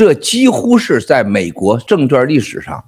[0.00, 2.82] 这几乎是在美国证券历史上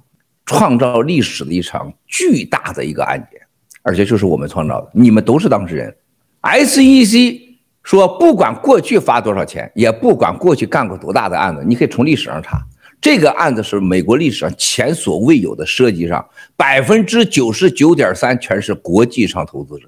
[0.47, 3.39] 创造历史的一场巨大的一个案件，
[3.83, 5.95] 而且就是我们创造的，你们都是当事人。
[6.41, 7.39] SEC
[7.83, 12.59] 说，不管过去发多少钱，也不管过去干过多大的案子，你可以从历史上查。
[12.99, 16.27] 这个案子是美国历史上前所未有的，涉及上
[16.57, 19.87] 百分之九十九点三全是国际上投资者。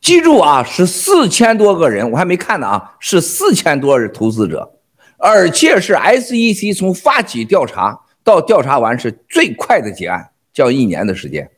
[0.00, 4.68] 记住啊，是四千多个人，我还没看呢啊，是四千多人投资者，
[5.18, 11.50] 而且是 SEC 从发起调查到调查完是最快的结案，叫一年的时间，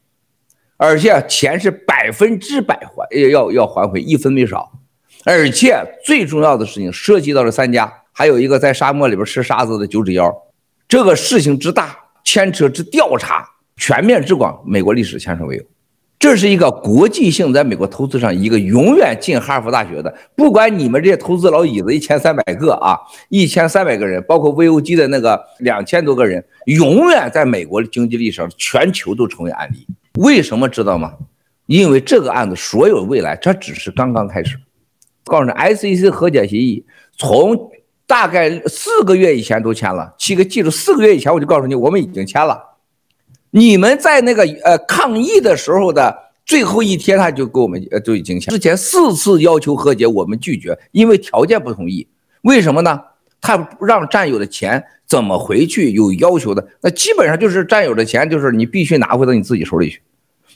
[0.77, 4.73] 而且钱是百分之百还要要还回，一分没少。
[5.25, 10.33] 而且最重要的事情涉及到了三家，还有一个在沙漠里边吃沙子的九指妖。
[10.87, 13.47] 这个事情之大，牵扯之调查
[13.77, 15.63] 全面之广，美国历史前所未有。
[16.19, 29.87] 这是一个国际性，在美国投资上一个永远进哈佛大学的，不管你们这些投资老椅子一千三百个啊，一千三百个人，包括 VOG 的那个两千多个人，永远在美国的经济历史上，全球都成为案例。
[30.19, 31.15] 为什么知道吗？
[31.66, 34.57] 因为这个案子所有未来，这只是刚刚开始。
[35.25, 36.85] 告诉你，SEC 和解协议
[37.16, 37.71] 从。
[38.09, 42.59] 大概四个月以前都签了，七个记住，四个月以前我就告诉你，我们已经签了。
[43.51, 48.52] 你们在那个呃抗议的时候的最后一天，他就给我们呃就已经签。
[48.52, 52.07] 之前四次要求和解，我们拒绝，因为条件不同意。
[52.43, 53.01] 为什么呢？
[53.41, 60.02] 他让战友的钱怎么回去有要求的，那基本上就是战友的钱，就是你必须拿回到你自己手里去。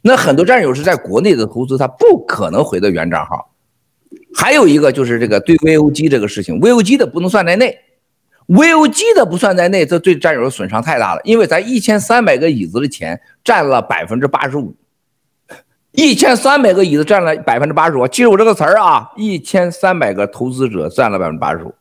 [0.03, 3.53] 那很多战友是在国内的投资，他不可能回到原账号。
[4.35, 7.79] 还有一个就是这个对 VOG 这个事情，VOG 的不能算在内
[8.48, 14.75] ，VOG 的不算在内，这对战友的损伤太大了，因为咱一千三百个椅子的钱占了百分之八十五，
[15.93, 21.75] 一千三百个椅子占了百分之八十五，记住我这个词儿啊，一千三百个投资者占了百分之八十五，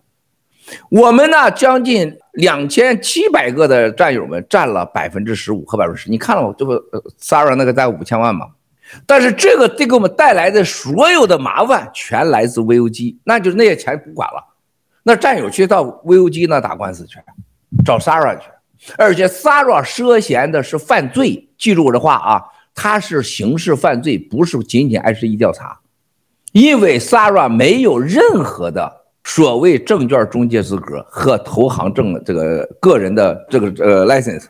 [0.89, 6.53] 我们呢将近两千七百个的战友们占了百分之十五和百分之十，你看了吗？
[6.57, 6.73] 这不
[7.19, 8.47] Sarah 那个在五千万吗？
[9.05, 14.43] 但是这个这给我们带来的所有的麻烦，全来自 VOG，那就是那些钱不管了，
[15.03, 17.19] 那战友去到 VOG 那打官司去，
[17.85, 18.49] 找 s a r a 去，
[18.97, 22.43] 而且 s a r a 涉嫌的是犯罪，记住我的话啊，
[22.75, 25.79] 他是刑事犯罪，不是仅仅 SEC 调查，
[26.51, 28.91] 因为 s a r a 没有任何的
[29.23, 34.45] 所谓证券中介资格和投行证这个个人的这个呃 license。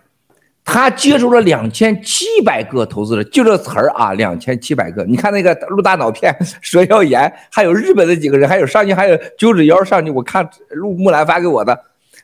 [0.63, 5.03] 他接触了两千七百个投资者，就这词儿啊，两千七百个。
[5.03, 10.11] 你看那个陆大脑片、蛇妖炎，还有日本的几个人，还有上去还有九指妖上去。
[10.11, 11.77] 我看陆木兰发给我的，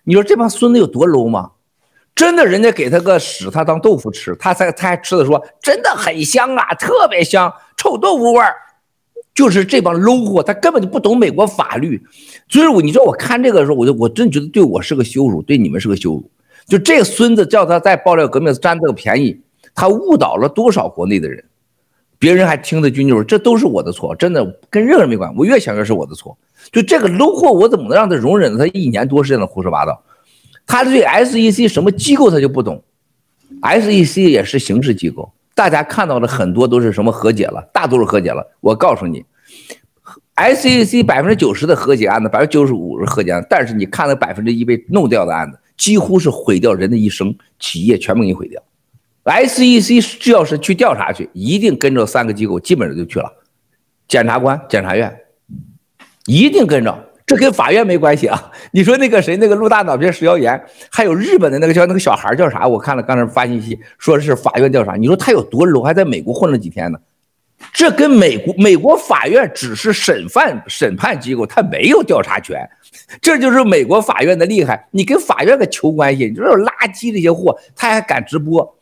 [0.04, 1.52] 你说这帮孙子有多 low 吗？
[2.16, 8.54] 真的，人家给他个屎，他当豆腐吃，他才他还吃的说真的很香啊，特别香，臭豆腐味儿。
[9.34, 12.02] 就是这帮 low 货，他根本就不懂美国法律。
[12.50, 16.32] 所以，我你知道我看这个时候，我就我真觉得对我是个羞辱，对你们是个羞辱。
[16.68, 19.40] 就这个孙子叫他在爆料革命占这个便宜，
[19.74, 21.44] 他误导了多少国内的人，
[22.20, 25.34] 别人还听得津津有味，这都是我的错，真的跟任何人没关。
[25.38, 26.38] 我越想越是我的错。
[26.72, 30.04] 就这个 low 货，我怎么能让他容忍他一年多时间的胡说八道？
[30.66, 32.84] 他对 SEC 什么机构他就不懂
[33.62, 38.46] ，SEC 也是刑事机构，大家看到的很多都是什么和解了，大多数和解了。
[38.60, 39.24] 我告诉你
[40.36, 45.58] ，SEC 百分之九十的和解案子，百分之九十五是和解案，但是你看那百分之一被弄掉的案子。
[45.78, 48.62] 几乎是毁掉人的一生，企业全部给你毁掉。
[49.24, 53.32] SEC 只要是去调查去，一定跟着三个机构，基本上就去了。
[54.08, 55.16] 检察官、检察院，
[56.26, 57.04] 一定跟着。
[57.26, 58.52] 这跟法院没关系啊。
[58.72, 62.66] 你说那个谁，那个陆大脑片、食谣言，还有日本的那个叫那个小孩叫啥？
[62.66, 64.96] 我看了刚才发信息，说是法院调查。
[64.96, 65.84] 你说他有多 low？
[65.84, 66.98] 还在美国混了几天呢？
[67.74, 72.68] 这跟美国美国法院只是审判审判机构，他没有调查权。
[73.22, 76.30] 这就是美国法院的厉害，你跟法院个求关系？
[76.30, 78.78] 你说垃圾这些货，他还敢直播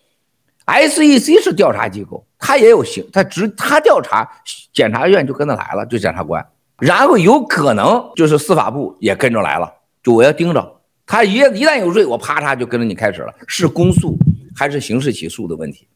[0.65, 4.29] ？SEC 是调查机构，他也有刑，他直他调查，
[4.73, 6.45] 检察院就跟着来了，就检察官，
[6.79, 9.71] 然后有可能就是司法部也跟着来了，
[10.01, 10.75] 就我要盯着
[11.05, 14.17] 他一一旦有罪，我啪嚓就跟着你开始了，是公诉
[14.55, 15.87] 还是刑事起诉的问题？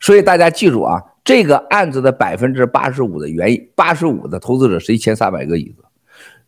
[0.00, 5.84] 所以大家记住啊，这个案子的百分之八十五的原因，八十五的投资者是一千三百个椅子。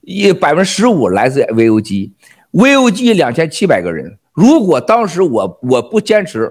[0.00, 4.18] 一百分之十五来自 VOG，VOG 两千七百个人。
[4.32, 6.50] 如果当时我我不坚持，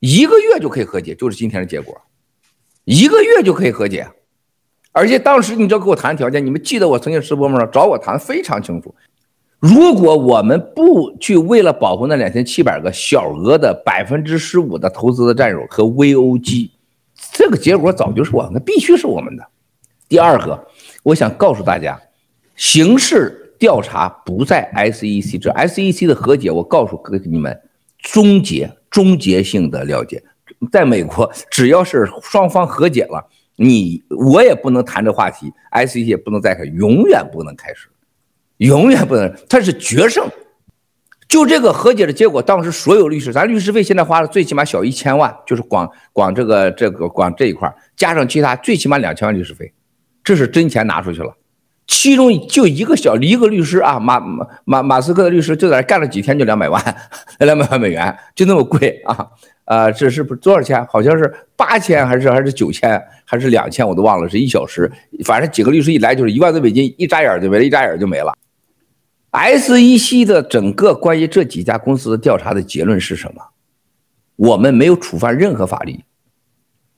[0.00, 2.00] 一个月就可以和解，就是今天的结果，
[2.84, 4.08] 一个月就可以和解。
[4.92, 7.64] 而且当时你知道给我谈条件，你们记得我曾经直播吗？
[7.66, 8.94] 找我谈非常清楚。
[9.58, 16.70] 如果我们不去为了保护那两千七百个小额的百分之十五的投资的战友和 VOG，
[17.32, 19.46] 这个结果早就是我们的，必须是我们的。
[20.08, 20.66] 第二个，
[21.02, 22.00] 我想告诉大家。
[22.54, 27.58] 刑事调查不在 SEC 这，SEC 的和解，我告诉各位你们，
[27.98, 30.22] 终结终结性的了解，
[30.72, 33.26] 在美国，只要是双方和解了，
[33.56, 37.88] 你我也不能谈这话题，SEC 也不能再开，永远不能开始，
[38.58, 40.28] 永远不能，它是决胜。
[41.28, 49.72] 就这个和解的结果，当时所有律师，咱律师费现在花了最起码小一千万，就是光光这个这个光这一块，加上其他，最起码两千万律师费，
[50.22, 51.34] 这是真钱拿出去了。
[51.88, 54.20] 其中就一个小一个律师啊，马
[54.64, 56.80] 马马斯克的律师就在那干了几天就两百万，
[57.40, 59.26] 两百万美元就那么贵啊！
[59.64, 60.84] 呃，这是不多少钱？
[60.86, 64.90] 好像是八千还是还是九千还是两千，我都忘了，是一小时，
[65.24, 68.32] 反正几个律师一来就是一万多美金，一眨眼就没了，一眨眼就没了。
[69.36, 73.42] SEC 的整个关于这几家公司的调查的结论是什么？
[74.36, 75.98] 我们没有触犯任何法律，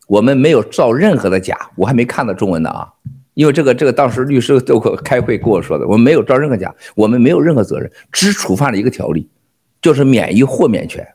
[0.06, 2.88] 我们没有造任何的假，我还没看到中文的啊。
[3.34, 9.28] 因为这个，这个当时律师都开会跟我说的，我们没有造任何假，我们没有任何责任，只触犯了一个条例，
[9.80, 11.06] 就是免于豁免权。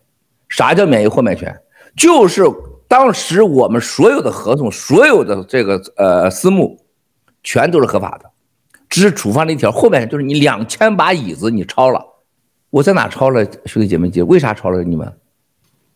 [0.48, 1.54] 啥叫免于豁免权？
[1.98, 2.44] 就是
[2.88, 6.80] 当时我们所有的合同，所有的这个呃私募，
[7.44, 8.32] 全都是合法的，
[8.94, 12.00] 只是处罚了一条后面，就是你两千把椅子你抄了，
[12.70, 13.44] 我在哪抄了？
[13.66, 15.12] 兄弟姐妹姐为啥抄了你们？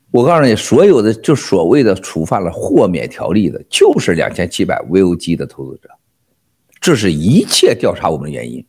[0.09, 5.88] 我告诉你，所有的就所谓的触犯了豁免条例的，就是两千七百 VOG 的投资者。
[6.81, 8.65] 这是一切调查我们的原因，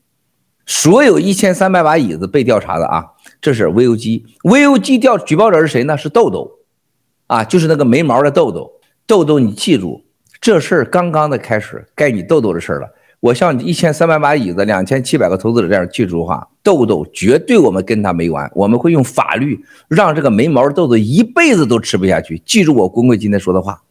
[0.67, 3.07] 所有一千三百把椅子被调查的啊，
[3.41, 5.97] 这是 VOG，VOG 调举报者是谁呢？
[5.97, 6.51] 是豆豆，
[7.29, 8.71] 啊，就是那个没毛的豆豆。
[9.07, 10.05] 豆豆，你记住，
[10.39, 12.95] 这事儿刚刚的开始，该你豆豆的事儿了。
[13.21, 22.39] 我像一千三百把椅子，两千七百个投资者这样记住的话，豆豆绝对我们跟他没完，我们会用法律让这个没毛豆豆一辈子都吃不下去。
[22.47, 23.83] 记住我公会今天说的话，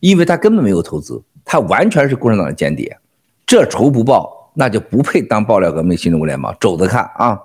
[0.00, 2.98] 因为他根本没有投资，他完全是共产党的间谍。
[3.46, 7.40] 这仇不报，那就不配当爆料革命新中国联盟，走着看啊！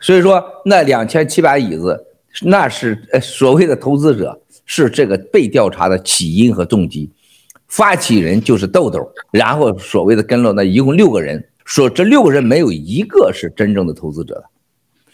[0.00, 2.04] 所以说，那两千七百椅子，
[2.42, 7.10] 那是呃所谓的投资者，是这个被调查的起因和动机，
[7.72, 14.44] 发起人就是豆豆，然后所谓的跟了那一共六个人，说这六个人没有一个是真正的投资者，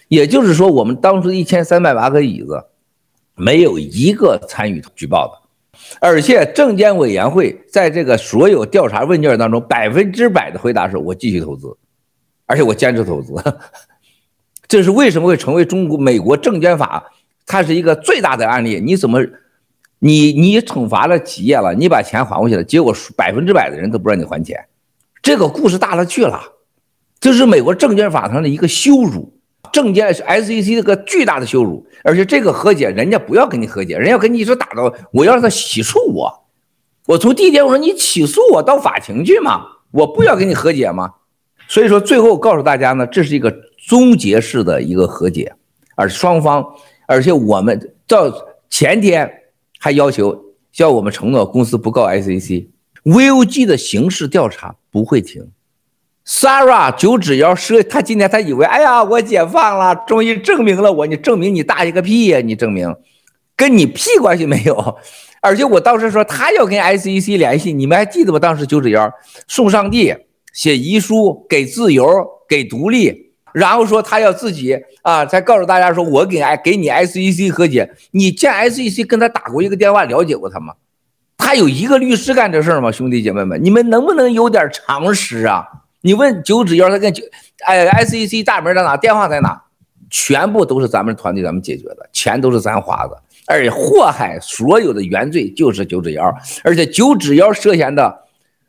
[0.09, 2.65] 也就是说，我们当初一千三百八个椅子，
[3.37, 5.49] 没有一个参与举报的。
[6.01, 11.69] 而且证监委员会在这个所有调查问卷当中，百分之百的回答是我继续投资，
[12.47, 13.33] 而且我坚持投资。
[14.67, 17.09] 这是为什么会成为中国美国证监法，
[17.47, 18.81] 它是一个最大的案例。
[18.81, 19.21] 你怎么，
[19.99, 24.67] 你你惩罚了企业了，你把钱还回去了，结果百分之百的人都不让你还钱，
[25.23, 26.41] 这个故事大了去了，
[27.19, 29.35] 这是美国证券法上的一个羞辱。
[29.71, 36.33] 证券 SEC 这个巨大的羞辱，而且这个和解，人家不要跟你和解，人家跟你一直打到，我要让他起诉我，
[37.07, 41.11] 我从第一天我说你起诉我到法庭去嘛，我不要跟你和解吗？
[41.67, 43.55] 所以说最后告诉大家呢，这是一个
[43.89, 45.53] 终结式的一个和解，
[45.97, 46.65] 而双方，
[47.07, 48.33] 而且我们到
[48.71, 49.31] 前天
[49.79, 55.51] 还要求叫我们承诺公司不告 SEC，VOG 的刑事调查不会停。
[56.27, 62.41] Sarah 九指谣说，他今天他以为，哎呀，我解放了，终于证明了我，你证明你大爷个屁呀！
[62.41, 62.95] 你证明
[63.57, 64.99] 跟你屁关系没有。
[65.41, 68.39] 而且我当时说他要跟 SEC 联系，你们还记得吗？
[68.39, 69.11] 当时九指谣
[69.47, 70.15] 送上帝
[70.53, 72.07] 写遗书给自由
[72.47, 73.28] 给独立，
[73.59, 77.91] 然后说他要自己啊，才告诉大家说我给哎给你 SEC 和解。
[78.13, 80.75] 你见 SEC 跟他打过一个电话，了解过他吗？
[81.37, 82.93] 他有一个律师干这事儿吗？
[82.93, 85.67] 兄弟姐妹们，你们能不能有点常识啊？
[86.03, 87.25] 你问九指妖，他跟九
[87.67, 88.97] 哎，SEC 大门在哪？
[88.97, 89.61] 电话在哪？
[90.11, 96.35] 全部都是咱们团队咱们解决的，钱都是咱花的，而且祸害所有的原罪就是九指妖，
[96.65, 98.25] 而且九指妖涉嫌的，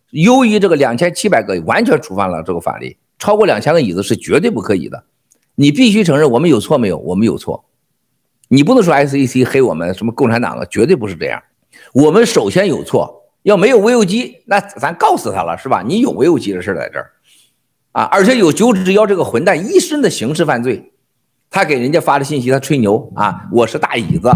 [0.09, 5.03] 由于这个两千七百个完全触犯了这个法律，超过两千个椅子是绝对不可以的。
[5.53, 6.97] 你必须承认我们有错没有？
[6.97, 7.65] 我们有错，
[8.47, 11.43] 你不能说 SEC 黑我们什么共产党了，绝对不是这样。
[11.93, 15.83] 我们首先有错，要没有 VOG，那咱告诉他了是吧？
[15.85, 17.11] 你有 VOG 的事在这儿。
[17.91, 18.03] 啊！
[18.03, 20.91] 而且有九指妖这个混蛋一身的刑事犯罪，
[21.49, 24.29] 他给人家发的信息，他吹牛啊，我是大椅子，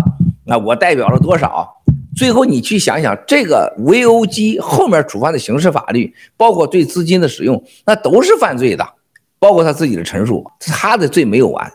[0.47, 1.82] 啊，我代表了多少？
[2.15, 8.87] 最后你去想想，这个 VOG 后面触犯的刑事法律，包括对资金的使用，那都是犯罪的，
[9.39, 11.71] 包括他自己的陈述，他的罪没有完，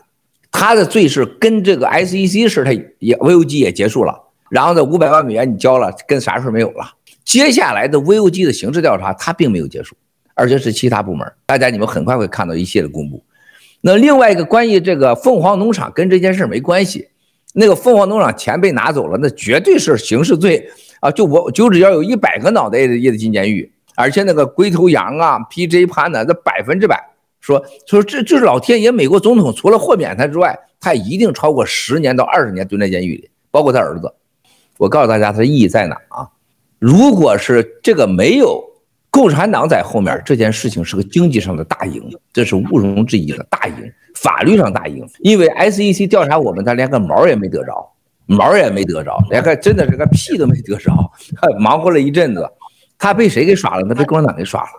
[0.51, 4.17] 他的罪是跟这个 SEC 事，他也 VOG 也结束了，
[4.49, 6.93] 然后这五百万美元你交了，跟啥事没有了。
[7.23, 9.95] 接下来的 VOG 的刑事调查，他并没有结束。
[10.35, 13.21] 而且是其他部门，大家你们很快会看到一系列公布。
[13.81, 17.09] 那另外一个关于这个凤凰农场跟这件事没关系，
[17.53, 21.09] 那个凤凰农场钱被拿走了，那绝对是刑事罪啊！
[21.11, 27.03] 就我就只要有一百个脑袋也得进监狱，而且那个龟头羊啊、PJ 潘呢，那百分之百
[27.39, 34.13] 说说这就是老天爷，美国总统除了豁免他之外，他一定超过十年到二十年蹲在监狱里，包括他儿子。
[34.77, 36.29] 我告诉大家，他的意义在哪啊？
[36.77, 38.63] 如果是这个没有
[39.09, 42.01] 共产党在后面，这件事情是个经济上的大赢，
[42.31, 45.07] 这是毋庸置疑的大赢，法律上大赢。
[45.19, 47.91] 因为 SEC 调查我们，他连个毛也没得着，
[48.25, 50.93] 毛也没得着，连个真的是个屁都没得着，
[51.59, 52.49] 忙活了一阵子，
[52.97, 53.87] 他被谁给耍了？
[53.87, 54.69] 他被共产党给耍了，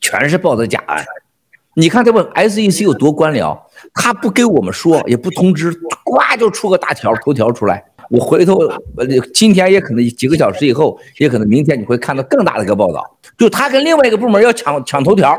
[0.00, 1.04] 全是报的假案。
[1.74, 3.56] 你看这不 SEC 有多官僚，
[3.94, 5.72] 他不给我们说，也不通知，
[6.04, 7.82] 呱就出个大条头条出来。
[8.10, 8.56] 我回头
[8.96, 15.38] 呃，今天也可能几个小时以后，也可能明天你会看到更大的一个报道，就他跟另外一个部门要抢抢头条，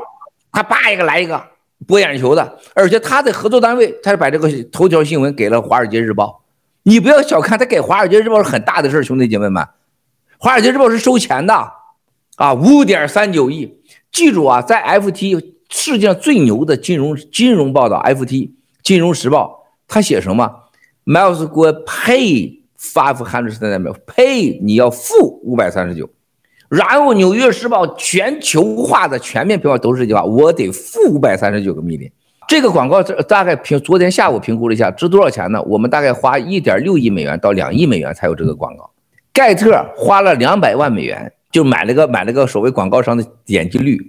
[0.53, 1.43] 他叭一个来一个
[1.87, 6.43] 博眼球的，而且他的合作单位，他把这个头条新闻给了《华尔街日报》，
[6.83, 9.63] 你不要小看他给《华尔街日报》是很大的事，兄弟姐妹们，
[10.37, 11.53] 《华尔街日报》是收钱的，
[12.35, 13.79] 啊，五点三九亿，
[14.11, 18.51] 记住啊，在 FT 世界上最牛的金融金融报道，FT
[18.83, 20.49] 金融时报，他写什么
[21.05, 22.61] ？Miles 给我 pay。
[22.81, 26.09] 发付函数现在没有赔，你要付五百三十九，
[26.71, 32.09] 然后《纽约时报》全球化的全面评价都是这句话，我得付五百三十九个 mi mi。
[32.47, 35.61] 这个广告大概评昨天下午评估了一下，值多少钱呢？
[35.63, 38.89] 我们大概花一点六亿美元到两亿美元才有这个广告。
[39.33, 43.99] 盖特花了两百万美元就买了个买了个所谓广告商的点击率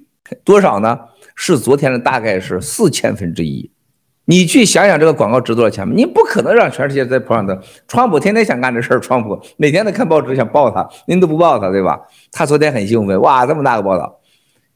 [0.44, 0.96] 多少呢？
[1.34, 3.68] 是昨天的大概是四千分之一。
[4.24, 5.92] 你去想想这个广告值多少钱吗？
[5.96, 7.60] 你不可能让全世界在捧的。
[7.88, 12.00] 川普天天想干这事儿，川普每天都看报纸想报他，您都不报他，对吧？
[12.30, 14.20] 他昨天很兴奋，哇，这么大个报道，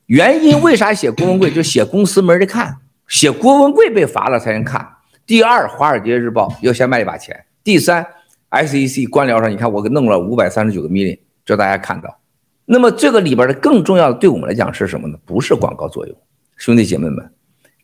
[0.06, 1.50] 原因为啥写郭文贵？
[1.52, 2.76] 就写公司没人看，
[3.06, 4.84] 写郭文贵被罚了才能看。
[5.24, 7.44] 第二，《华尔街日报》要先卖一把钱。
[7.62, 8.04] 第三
[8.50, 12.18] ，SEC 官僚上，你看我给弄了五百三十九个 million，叫大家看到。
[12.64, 15.16] 那么这个里边的更重要的，对我们来讲是什么呢？
[15.24, 16.16] 不是广告作用，
[16.56, 17.32] 兄弟姐妹们，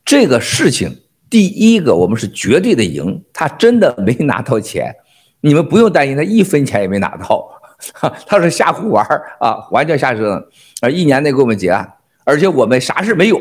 [0.04, 0.98] 这个事情。
[1.32, 4.94] 第一个，我们是绝对的赢，他真的没拿到钱，
[5.40, 7.48] 你们不用担心，他一分钱也没拿到，
[8.28, 9.02] 他是瞎胡玩
[9.40, 10.46] 啊，完全瞎折腾
[10.82, 11.90] 啊，一年内给我们结案，
[12.24, 13.40] 而且我们啥事没有，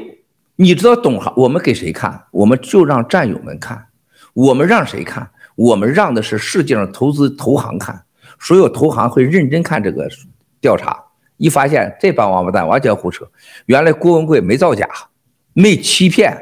[0.55, 2.27] 你知道懂行，我们给谁看？
[2.31, 3.87] 我们就让战友们看，
[4.33, 5.29] 我们让谁看？
[5.55, 8.03] 我们让的是世界上投资投行看，
[8.39, 10.07] 所有投行会认真看这个
[10.61, 10.97] 调查，
[11.35, 13.29] 一发现这帮王八蛋完全胡扯，
[13.65, 14.87] 原来郭文贵没造假，
[15.51, 16.41] 没欺骗。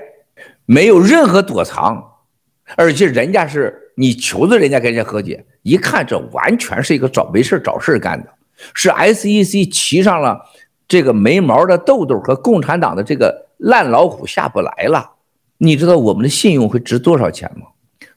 [0.71, 1.99] 没有任何躲藏，
[2.77, 8.29] 而且人家是你求着人家跟人家和解，一看这完全是一个找没事找事干的，
[8.75, 10.39] 是 SEC 骑上了
[10.87, 15.13] 这个没毛的豆豆和共产党的这个烂老虎下不来了。
[15.57, 17.65] 你知道我们的信用会值多少钱吗？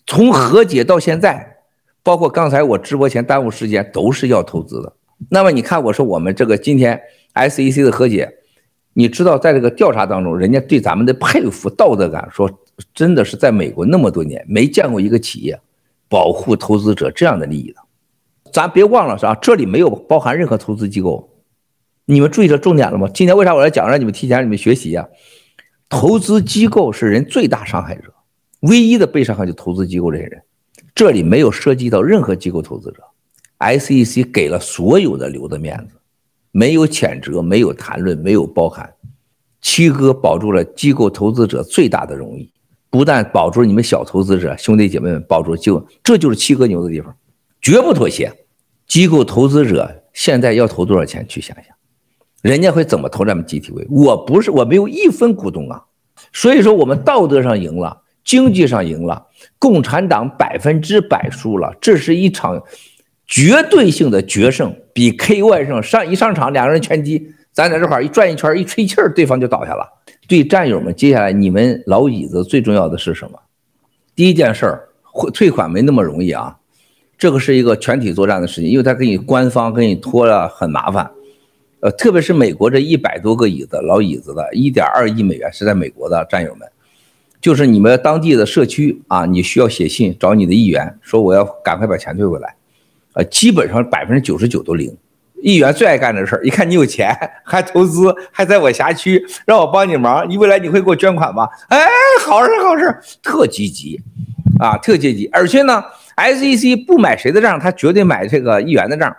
[0.07, 1.57] 从和解到现在，
[2.03, 4.93] 包括刚才我直播前耽误时间，都是要投资的。
[5.31, 7.01] 那么你看，我说我们这个今天
[7.33, 8.31] SEC 的和解。
[8.95, 12.51] 你知道，在这个调查当中，人家对咱们的佩服、道德感，说
[12.95, 15.59] 真的是在美国那么多年没见过一个企业
[16.09, 17.81] 保护投资者这样的利益的。
[18.53, 19.35] 咱别忘了是啊？
[19.41, 21.31] 这里没有包含任何投资机构。
[22.05, 23.09] 你们注意到重点了吗？
[23.15, 25.09] 今天为啥我来讲，让你们提前让你们学习啊？
[25.89, 28.13] 投资机构是人最大伤害者，
[28.61, 30.43] 唯一的被伤害就投资机构这些人。
[30.95, 33.03] 这里没有涉及到任何机构投资者
[33.59, 35.97] ，SEC 给了所有的留的面子。
[36.53, 38.93] 没有谴责，没有谈论，没有包含，
[39.63, 42.49] 七哥保住了机构投资者最大的荣誉，
[42.91, 47.17] 不但保住了你们小投资者兄弟姐妹们，保住就这就是七哥牛的地方，
[47.63, 48.31] 绝不妥协。
[48.87, 51.27] 机构投资者现在要投多少钱？
[51.27, 51.67] 去想想，
[52.43, 53.87] 人家会怎么投咱们 GTV？
[53.89, 55.83] 我不是，我没有一分股东啊，
[56.35, 59.27] 所以说我们道德上赢了，经济上赢了，
[59.59, 62.63] 共产党百分之百输了，这是一场。
[63.33, 69.89] 绝对性的决胜，比 KO 胜上一上场，两个人拳击，咱在这块一转一圈，一吹气儿，对方就倒下了。
[70.29, 73.39] 对战友们，接下来你们老椅子最重要的是什么？
[74.15, 74.89] 第一件事儿，
[75.33, 76.59] 退款没那么容易啊，
[77.17, 81.11] 这个是一个全体作战的事情，因为他给你官方给你拖了很麻烦。
[81.81, 86.69] 呃，特别是美国这一百多个椅子，老椅子的，一点二亿美元是在美国的战友们，
[87.41, 92.57] 就是你们当地的社区啊，你需要写信找你的议员，说我要赶快把钱退回来。
[93.15, 94.97] 呃，基本上百分之九十九都零。
[95.43, 101.49] 议员最爱干的事儿，一看你有钱，还投资，还在我辖区，让我帮你忙，你未来你会给我捐款吗？
[101.69, 101.85] 哎，
[102.25, 104.01] 好事好事，特积极，
[104.61, 105.27] 啊，特积极。
[105.33, 105.83] 而且呢
[106.17, 109.17] ，SEC 不买谁的账，他绝对买这个议员的账，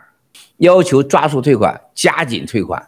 [0.60, 2.82] 要求抓住退款，加紧退款。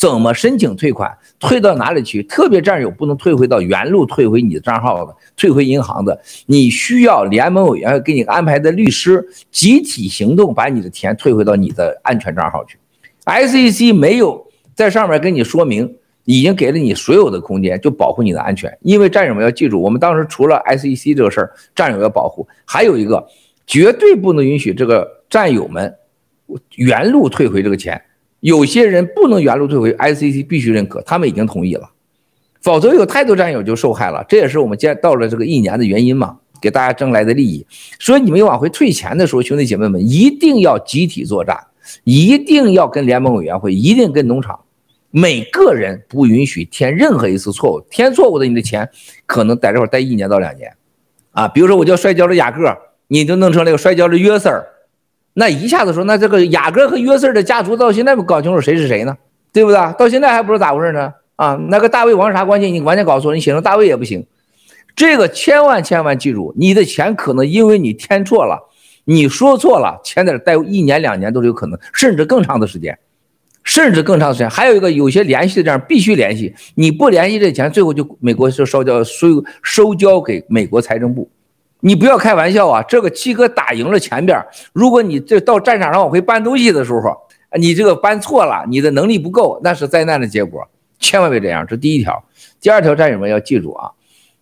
[0.00, 1.14] 怎么申请退款？
[1.38, 2.22] 退到哪里去？
[2.22, 6.18] 特别战友不能退回到原路，退回你的账号的，退回银行的。
[6.46, 12.78] 你需要联盟委员给你安排的律师集体行动，把你的钱退回到你的安全账号去。
[13.26, 18.74] SEC 没有在上面跟你说明，已经给了你所有的空间，就保护你的安全。
[18.80, 23.22] 因为战友们要记住，我们当时除了 SEC 这个事儿，战友要保护，还有一个
[23.66, 25.94] 绝对不能允许这个战友们
[26.76, 28.00] 原路退回这个钱。
[28.40, 31.90] 有些人不能原路退回，ICC 必须认可，他们已经同意了，
[32.60, 34.24] 否则有太多战友就受害了。
[34.28, 37.66] 这也是我们今天到了这个一年的原因嘛，给大家争来的利益。
[37.98, 41.56] 所以你们往回退钱的时候，兄弟姐妹们一定要集体作战。
[42.04, 44.60] 一定要跟联盟委员会，一定跟农场，
[45.10, 48.88] 每个人不允许添任何一次错误，添错误的你的钱
[49.26, 50.72] 可能在这块待一年到两年，
[51.32, 52.76] 啊，比如说我叫摔跤的雅各，
[53.08, 54.64] 你就弄成那个摔跤的约瑟，
[55.34, 59.16] 那一下子说，那这个雅各和约瑟的家族到现在不搞清楚谁是谁呢？
[59.52, 59.78] 对不对？
[59.98, 61.12] 到现在还不知道咋回事呢？
[61.36, 62.70] 啊，那个大卫王啥关系？
[62.70, 64.26] 你完全搞错，你写成大卫也不行，
[64.94, 68.68] 这个千万千万记住，你的钱可能因为你填错了。
[69.04, 72.96] 你说错了，钱在这待一年两年都是有可能，甚至更长的时间，
[73.64, 74.48] 甚至更长的时间。
[74.48, 81.28] 还有一个，有些联系的这样必须联系，你不联系这钱，最后就美国就收交收收交给美国财政部。
[81.80, 82.82] 你不要开玩笑啊！
[82.82, 84.38] 这个七哥打赢了前边，
[84.72, 87.16] 如果你这到战场上往回搬东西的时候，
[87.58, 90.66] 你这个搬错了，你的能力不够，那是灾难的结果。
[90.98, 92.22] 千万别这样，这第一条。
[92.60, 93.90] 第二条，战友们要记住啊，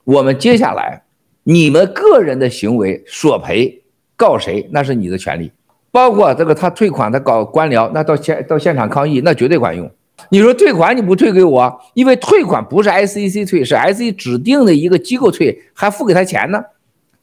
[0.04, 1.02] 我们接下来
[1.44, 3.82] 你们个人的行为索赔。
[4.16, 5.52] 告谁那是你的权利，
[5.92, 9.88] 包括这个他退款，他搞官僚，那到现到现场抗议，那绝对管用。
[10.30, 16.60] 你说退款你不退给我，因为退款不是 SEC 退，是 SEC 指定的一个机构退，还付给他钱呢。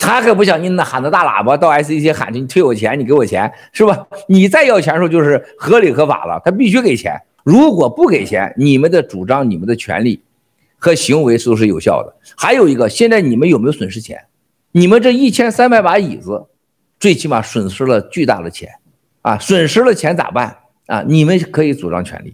[0.05, 4.07] 他可不像你那喊着大喇叭到 SEC 喊着你退我钱，你给我钱是吧？
[4.27, 7.19] 你再要钱的时候就是合理合法了，他必须给钱。
[7.43, 10.21] 如果不给钱，你们的主张、你们的权利
[10.77, 12.15] 和行为都是有效的。
[12.37, 14.25] 还有一个，现在你们有没有损失钱？
[14.71, 16.45] 你们这一千三百把椅子。
[16.97, 18.69] 最起码损失了巨大的钱，
[19.21, 20.55] 啊，损失了钱咋办
[20.87, 21.03] 啊？
[21.05, 22.33] 你们可以主张权利，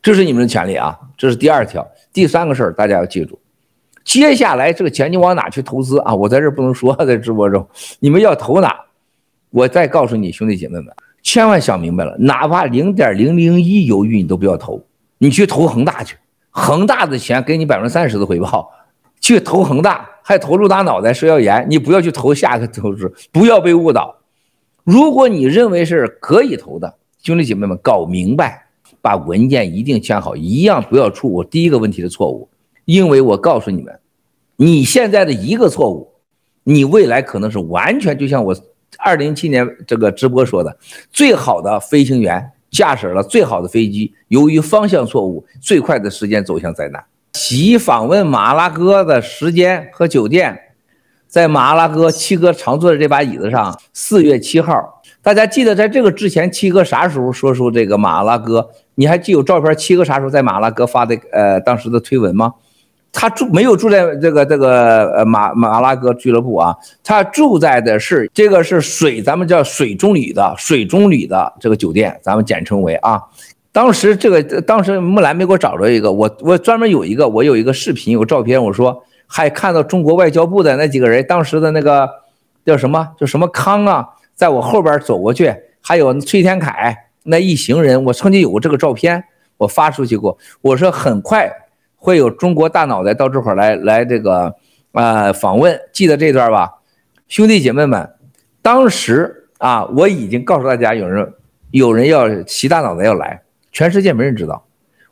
[0.00, 0.96] 这是你们的权利啊。
[1.18, 3.39] 这是第二条，第三个事儿大家要记住，
[4.10, 6.12] 接下来这个钱你往哪去投资啊？
[6.12, 7.64] 我在这不能说，在直播中，
[8.00, 8.74] 你们要投哪？
[9.50, 10.86] 我再告诉你兄弟姐妹们，
[11.22, 14.84] 千万想明白了，哪怕零点零零一犹豫你都不要投，
[15.18, 16.16] 你去投恒大去，
[16.50, 18.68] 恒大的钱给你百分之三十的回报，
[19.20, 20.10] 去投恒大。
[20.24, 24.16] 还投入大脑袋食药盐，你不要去投下个投资，不要被误导。
[24.82, 26.92] 如果你认为是可以投的，
[27.22, 28.66] 兄弟姐妹们搞明白，
[29.00, 32.48] 把文件一定签好，一样不要出我第一个问题的错误。
[32.86, 33.99] 因为我告诉你们，
[34.62, 36.06] 你现在的一个错误，
[36.64, 38.54] 你未来可能是完全就像我
[38.98, 40.76] 二零一七年这个直播说的，
[41.10, 47.02] 最好的飞行员驾驶了最好的飞机，由于方向错误，最快的时间走向灾难。
[47.32, 50.60] 其访问马拉哥的时间和酒店，
[51.26, 53.80] 在马拉哥七哥常坐的这把椅子上。
[53.94, 58.68] 四月七号，大家记得在这个之前，七哥啥时候说出这个马拉哥？
[58.96, 59.74] 你还记有照片？
[59.74, 62.52] 七哥啥时候在马拉哥发的呃当时的推文吗？
[63.12, 73.20] 他住没有住在这个这个呃马马拉哥俱乐部啊，他住在的是这个是水，咱们叫水中旅的水中旅的这个酒店，咱们简称为啊。
[73.72, 82.08] 当时这个，当时木兰没给我找着一个，我我专门有一个，我有一个视频，有照片，我说还看到中国外交部的那几个人，当时的那个
[82.64, 89.22] 叫什么，叫什么康啊，在我后边走过去，还有崔天凯那一行人，我曾经有过这个照片，
[89.56, 91.48] 我发出去过，我说很快
[92.00, 94.52] 会有中国大脑袋到这块来来这个、
[94.92, 96.78] 呃、访问，记得这段吧，
[97.28, 98.10] 兄弟姐妹们，
[98.60, 101.32] 当时啊我已经告诉大家，有人
[101.70, 103.42] 有人要习大脑袋要来。
[103.72, 104.64] 全世界没人知道，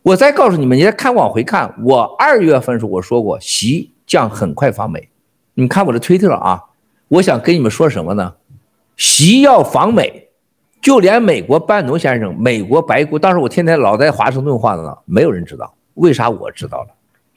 [0.03, 5.11] 我再告诉你们，你再看往回看，我二月份时候我说过，习将很快访美，
[5.55, 6.61] 你看我的推特啊，
[7.07, 8.35] 我想跟你们说什么呢？
[8.97, 10.31] 习要访美，
[10.83, 16.89] 就连美国班农先生、美国白宫，当时我天天老在华盛顿话的呢，没有人知道，为啥我知道了？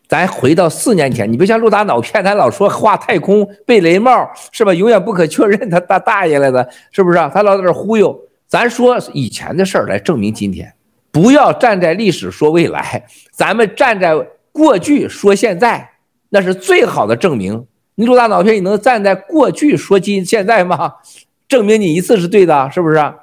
[0.07, 4.73] 咱回到四年前，你别像陆大脑骗，他老说画太空、贝雷帽是吧？
[4.73, 7.17] 永远不可确认，他大大爷来的，是不是？
[7.33, 10.73] 他老在这忽悠，咱说以前的事儿来证明今天。
[11.11, 14.13] 不要站在历史说未来，咱们站在
[14.51, 15.89] 过去说现在，
[16.29, 17.65] 那是最好的证明。
[17.95, 20.95] 你陆大脑片，你能站在过去说今现在吗？
[21.47, 23.13] 证明你一次是对的，是不是？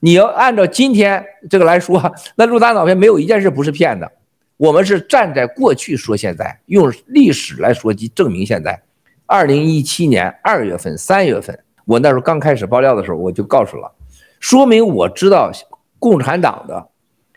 [0.00, 4.10] 你要按照今天这个来说，那陆大脑片没有一件事不是骗的。
[4.56, 8.80] 我们是站在过去说现在，用历史来说及证明现在。
[9.26, 13.90] 二零一七年二月份、三月份，我那时候刚开始爆料的时候，我就告诉了，
[14.38, 15.50] 说明我知道
[15.98, 16.88] 共产党的。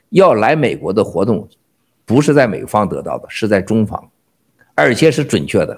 [0.10, 1.46] 要来美国的活动，
[2.06, 4.10] 不是在美方得到的，是在中方，
[4.74, 5.78] 而且是准确的，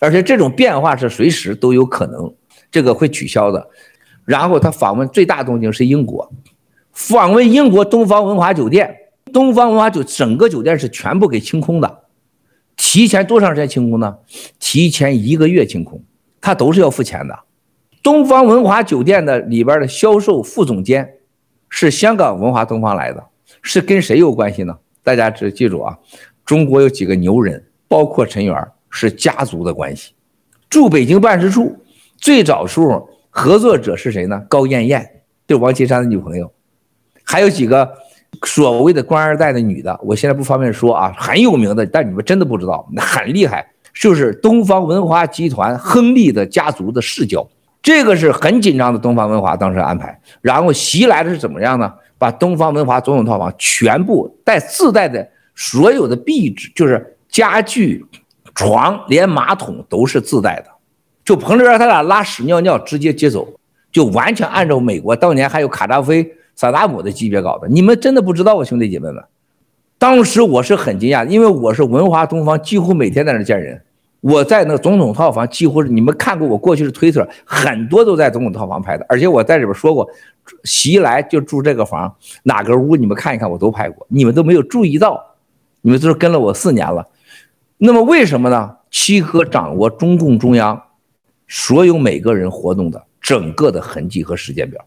[0.00, 2.34] 而且这种变化是随时都有可能，
[2.68, 3.68] 这个会取消的。
[4.24, 6.32] 然后他访问最大动静是英国，
[6.92, 8.92] 访问英国东方文华酒店，
[9.32, 12.04] 东方文华酒整个酒店是全部给清空的，
[12.76, 14.18] 提前多长时间清空呢？
[14.58, 16.02] 提前一个月清空，
[16.40, 17.38] 他都是要付钱的。
[18.02, 21.16] 东方文华酒店的里边的销售副总监
[21.68, 23.22] 是香港文华东方来的，
[23.62, 24.78] 是跟谁有关系呢？
[25.02, 25.98] 大家只记住啊，
[26.44, 30.12] 中国有几个牛人，包括陈元，是家族的关系。
[30.68, 31.76] 驻北京办事处
[32.16, 34.42] 最早时候合作者是谁呢？
[34.48, 36.50] 高艳艳，就是王岐山的女朋友，
[37.22, 37.92] 还有几个
[38.46, 47.46] 所谓的官二代的女的，我现在不方便说啊，很有名的，但你们真的不知道，很厉害，就是东方文华集团亨利的家族的世交，
[47.82, 48.98] 这个是很紧张的。
[48.98, 51.92] 东方文华当时安排，然后袭来的是怎么样呢？
[52.18, 58.04] 把东方文华总统套房全部带自带的所有的壁纸，就是家具。
[58.52, 60.66] 床连马桶都是自带的，
[61.24, 63.48] 就彭丽媛他俩拉屎尿尿直接接走，
[63.90, 67.66] 就完全按照美国当年还有卡扎菲、萨达姆的级别搞的。
[67.68, 69.24] 你们真的不知道啊，兄弟姐妹们，
[69.98, 73.80] 当时我是很惊讶，因为我是文华东方，几乎每天在那见人。
[74.20, 80.06] 我在那总统套房，几乎是你们看过我过去的推特，很多都在总统套房拍的，而且我在里边说过，
[80.64, 85.18] 袭来就住这个房，哪个屋你们看一看，我都拍过，你们都没有注意到，
[85.80, 87.08] 你们都是跟了我四年了。
[87.78, 88.76] 那么为什么呢？
[88.90, 90.82] 七哥掌握中共中央
[91.48, 94.84] 所有每个人活动的整个的痕迹和时间表，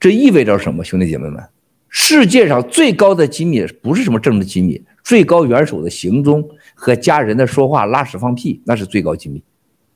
[0.00, 0.84] 这意味着什么？
[0.84, 1.42] 兄弟姐妹们，
[1.88, 9.42] 世界上最高的机密不是什么政治机密，最高元首的行踪和家人的说话、拉屎、放屁，那是最高机密。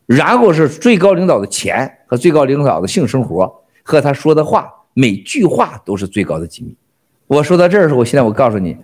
[0.06, 6.76] 然后是最高领导的钱和最高领导的性生活和他说的话，每句话都是最高的机密。
[7.26, 8.76] 我说到这儿的时候，现在我告诉你。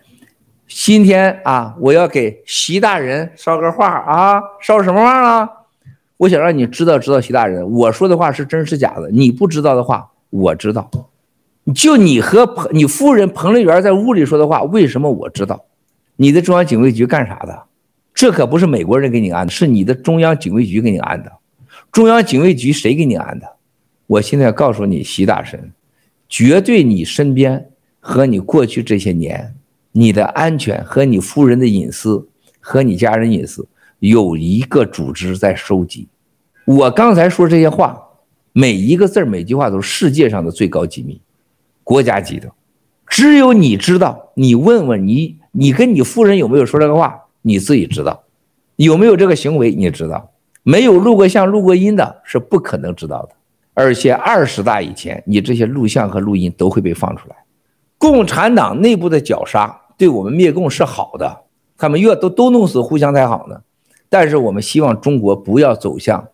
[0.70, 5.48] 今天啊，我要给习大人捎个话啊，捎什么话呢？
[6.18, 9.10] 我想让你知道知道习大人，我说的话是真是假的。
[9.10, 10.90] 你不知道的话，我知道。
[11.74, 15.64] 就你和彭你夫人彭丽媛在屋里说的话，为什么我知道？
[16.16, 17.64] 你的中央警卫局干啥的？
[18.14, 21.30] 这可不是美国人给你安的，是你的中央警卫局给你安的。
[21.92, 23.46] 中央警卫局谁给你安的？
[24.06, 25.72] 我现在告诉你，习大神，
[26.28, 29.54] 绝对你身边和你过去这些年。
[29.92, 32.28] 你的安全和你夫人的隐私
[32.60, 33.66] 和你家人隐私
[33.98, 36.06] 有一个组织在收集。
[36.64, 38.00] 我刚才说这些话，
[38.58, 41.20] 每一个字每句话都是世界上的最高机密，
[41.84, 42.50] 国家级的，
[43.06, 44.32] 只有你知道。
[44.34, 47.26] 你问问你，你跟你夫人有没有说这个话？
[47.42, 48.24] 你自己知道，
[48.74, 49.72] 有没有这个行为？
[49.72, 50.32] 你知道，
[50.64, 53.28] 没有录过像、录过音的，是不可能知道的。
[53.74, 57.36] 而且二十大以前，你这些录像和录音都会被放出来。
[57.96, 59.82] 共产党内部的绞杀。
[59.96, 61.44] 对我们灭共是好的，
[61.76, 63.60] 他们越都都弄死互相才好呢。
[64.08, 66.26] 但是我们希望中国不要走向，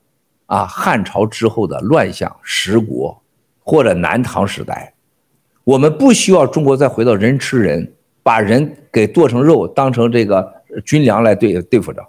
[0.55, 3.21] 啊汉朝之后的乱象、十国
[3.65, 4.95] 或者南唐时代。
[5.65, 10.49] 我们不需要中国再回到人吃人，把人给剁成肉当成这个
[10.85, 12.01] 军粮来对对付着。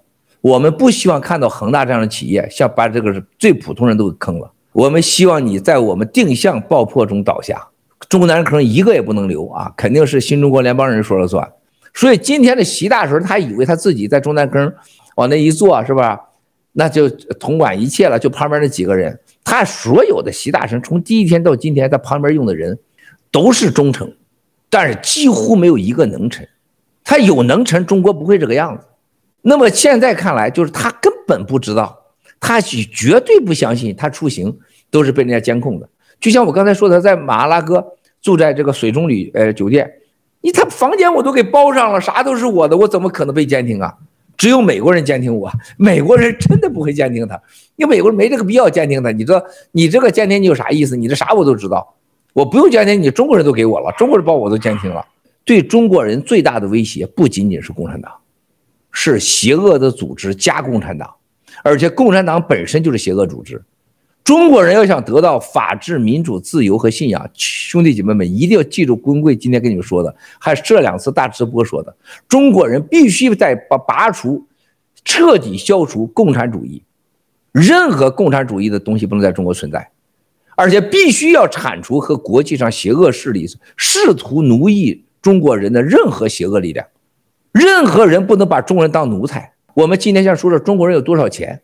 [0.41, 4.51] 我们不希望看到恒大这样的企业像把这个最普通人都给坑了。
[4.73, 7.67] 我们希望你在我们定向爆破中倒下。
[8.09, 11.51] 中国男人可能一个也不能留啊，肯定是新中国联邦人说了算。
[11.95, 14.71] 所以今天的习大神，他以为他自己在中南坑
[15.15, 16.19] 往那一坐，是吧？
[16.77, 18.19] 那就统管一切了。
[18.19, 22.77] 就旁边那几个人，他所有的习大神从第一天到今天，他旁边用的人
[23.31, 24.15] 都是忠臣，
[24.69, 26.47] 但是几乎没有一个能臣。
[27.03, 28.85] 他有能臣，中国不会这个样子。
[29.41, 31.97] 那么现在看来，就是他根本不知道，
[32.39, 34.57] 他绝对不相信他出行
[34.89, 35.87] 都是被人家监控的。
[36.19, 37.85] 就像我刚才说的，在马拉哥
[38.21, 39.91] 住在这个水中旅呃酒店，
[40.41, 43.93] 你他房间我都给包上了，啥都是我的，我怎么可能被监听啊？
[44.37, 47.41] 只有美国人监听我，美国人真的不会监听他，
[47.75, 49.11] 因为美国人没这个必要监听他。
[49.11, 50.95] 你说你这个监听你有啥意思？
[50.95, 51.95] 你这啥我都知道，
[52.33, 55.05] 我不用监听，你中国人都给我了，中国人把我都监听了。
[55.43, 58.11] 对中国人最大的威胁不仅仅是共产党，
[58.91, 61.09] 是邪恶的组织加共产党，
[61.63, 63.63] 而且共产党本身就是邪恶组织。
[64.25, 71.95] 中国人要想得到法治、民主、自由和信仰，兄弟姐妹们一定要记住，棍棍今天跟你们说的，还是这两次大直播说的，
[72.27, 74.47] 中国人必须在拔拔除、
[75.03, 76.81] 彻底消除共产主义，
[77.51, 79.91] 任何共产主义的东西不能在中国存在，
[80.55, 83.45] 而且必须要铲除和国际上邪恶势力
[83.77, 86.87] 试图奴役中国人的任何邪恶力量，
[87.51, 89.53] 任何人不能把中国人当奴才。
[89.75, 91.61] 我们今天想说说中国人有多少钱。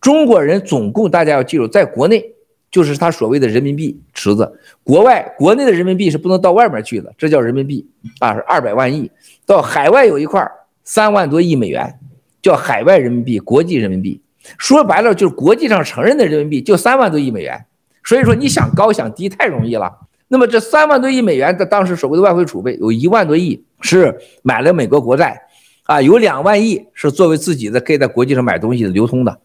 [0.00, 2.32] 中国人总共，大家要记住，在国内
[2.70, 7.86] 就是他所谓的人民币池子，国外国内的人民币是不能到外面去的，这叫人民币
[8.20, 9.10] 啊，是二百万亿。
[9.44, 10.46] 到海外有一块
[10.84, 11.98] 三万多亿美元，
[12.42, 14.20] 叫海外人民币、国际人民币。
[14.58, 17.64] 说白了就是国际上承认的人民币，就三万多亿美元。
[18.04, 19.92] 所以说你想高想低太容易了。
[20.28, 25.40] 那么这三万多亿美元的当时所谓的外汇储备有一万多亿是买了美国国债，
[25.84, 29.40] 啊，有两万亿是作为自己的可以在国际上买东西的流通的。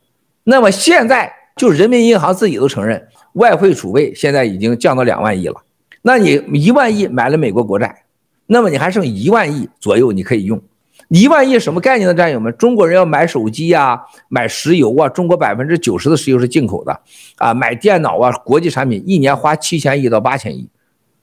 [0.52, 5.56] 那么现在就人民银行自己都承认，外汇储备现在已经降到两万亿了。
[6.02, 8.04] 那你一万亿买了美国国债，
[8.48, 10.62] 那么你还剩一万亿左右你可以用。
[11.08, 12.54] 一万亿什么概念呢，战友们？
[12.58, 17.00] 中国人要买手机呀、啊，买石油啊，中国百分之九十的石油是进口的
[17.38, 20.68] 啊，买电脑啊，国际产品一年花七千亿到八千亿。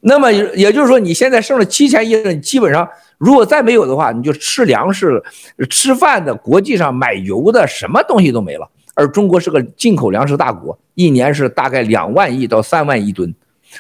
[0.01, 2.89] 那么也就是说，你现在剩了七千亿，你基本上
[3.19, 5.23] 如果再没有的话，你就吃粮食、
[5.69, 8.71] 吃饭的、国际上买油的，什么东西都没了。
[8.99, 13.33] 而中国是个进口粮食大国，一年是大概两万亿到三万亿吨，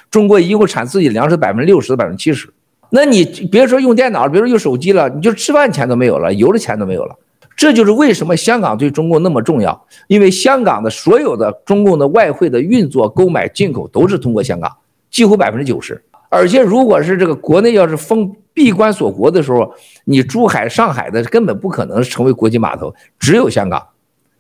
[0.08, 2.48] 中国一共产自己粮食百分之六十到百分之七十。
[2.90, 7.16] 那你别说用电脑，别说用手机了，你就吃饭钱都没有了，油的钱都没有了。
[7.56, 14.72] 这就是为什么香港对中共那么重要，因为香港的所有的中共的外汇的运作、购买、进口都是通过香港，
[15.10, 16.00] 几乎百分之九十。
[16.30, 23.84] 而且如果是这个国内要是封闭关锁国的时候，你珠海、上海的根本不可能成为国际码头，只有香港，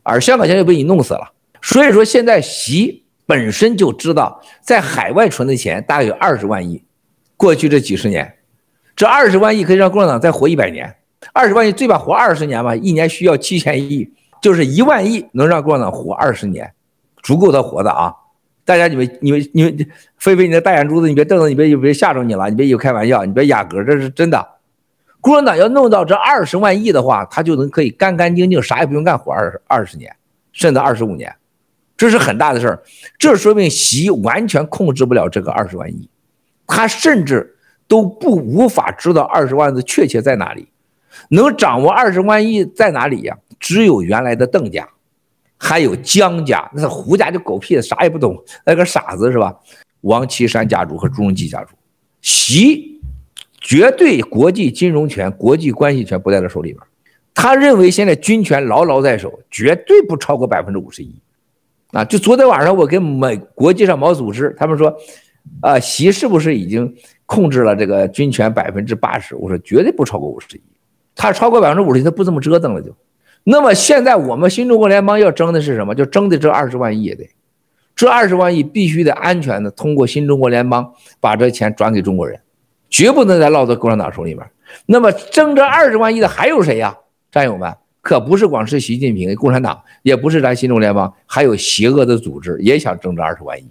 [0.08, 1.32] 而香港现在被你弄死了。
[1.60, 6.82] 所以说现在习本身就知道，在海外存的钱大概有二十万亿，
[7.36, 8.34] 过去这几十年。
[8.96, 10.92] 这二十万亿可以让共产党再活一百年，
[11.32, 14.10] 二十万亿最起码活二十年吧，一年需要七千亿，
[14.42, 16.72] 就是一万亿能让共产党活二十年，
[17.22, 18.12] 足够他活的啊！
[18.64, 19.76] 大家你们你们你们，
[20.16, 24.44] 菲菲你的大眼珠子，你别瞪着，你别别吓着你了，你别以为开玩笑，你别雅阁，这是真的。
[25.20, 30.14] 共产党要弄到这二十万亿的话，他就能可以干干净净啥也不用干活二二十年，
[30.52, 31.34] 甚至二十五年，
[31.96, 32.82] 这是很大的事儿。
[33.18, 36.08] 这说明习完全控制不了这个二十万亿，
[36.66, 37.54] 他甚至。
[37.90, 40.68] 都不无法知道二十万的确切在哪里，
[41.30, 43.34] 能掌握二十万亿在哪里呀？
[43.58, 44.86] 只有原来的邓家，
[45.56, 49.56] 还有江家，那是胡家就狗屁，啥也不懂，那个傻子是吧？
[50.02, 51.74] 王岐山家族和朱镕基家族，
[52.20, 52.97] 习
[53.68, 56.82] 绝对国际金融权、国际关系权不在他手里边，
[57.34, 61.14] 他认为现在军权牢牢在手，绝对不超过百分之五十一。
[61.90, 64.96] 啊，就昨天晚上我跟美国际上毛组织他们说，
[65.60, 66.94] 啊，习是不是已经？
[67.26, 70.62] 控制了这个军权百分之八十，我说绝对不超过五十一，
[71.14, 72.90] 他超过百分之五十，他不这么折腾了就。
[73.44, 75.94] 那么现在我们新中国联邦要争的是什么？
[75.94, 77.28] 就争的这二十万亿也得，
[77.94, 82.40] 这二十万亿必须得安全的通过新中国联邦把这钱转给中国人，
[82.88, 84.44] 绝不能再落到共产党手里面。
[84.86, 86.96] 那么争这二十万亿的还有谁呀？
[87.30, 93.66] 战友们，可不是光是习近平、共产党，也不是咱新中联邦，还有邪恶的组织也想争这二十万亿。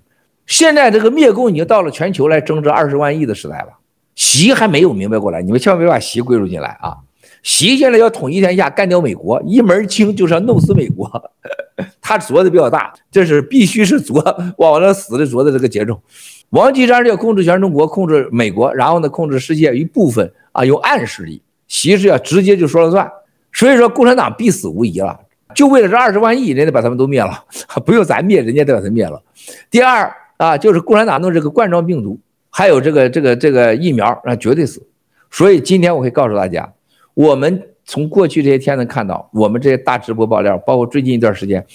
[0.45, 3.69] 现在这个灭共已经到了全球来争这二十万亿的时代了，
[4.15, 6.97] 习还没有明白过来，你们千万别把习归入进来啊！
[7.43, 11.09] 习现在要统一天下，干掉美国，一门清就是要弄死美国，
[12.01, 14.21] 他做的比较大，这是必须是做
[14.57, 16.01] 往那死的做的这个节奏。
[16.49, 23.09] 王岐山是要控制全中国，控制美国，然后呢控制世界一部分啊，用暗势力，习是要直接就说了算，
[23.53, 25.19] 所以说共产党必死无疑了，
[25.53, 27.43] 就为了这二十万亿，人家把他们都灭了，
[27.85, 29.21] 不用咱灭，人家都把他灭了。
[29.69, 30.11] 第二。
[30.37, 32.19] 啊，就是共产党弄这个冠状病毒，
[32.51, 34.79] 还有这个这个这个疫苗，那绝对死。
[35.31, 36.71] 所以今天我可以告诉大家，
[37.15, 41.65] 我们从过去这些天能看到，我们这些大直播爆料，包括最近一段时间，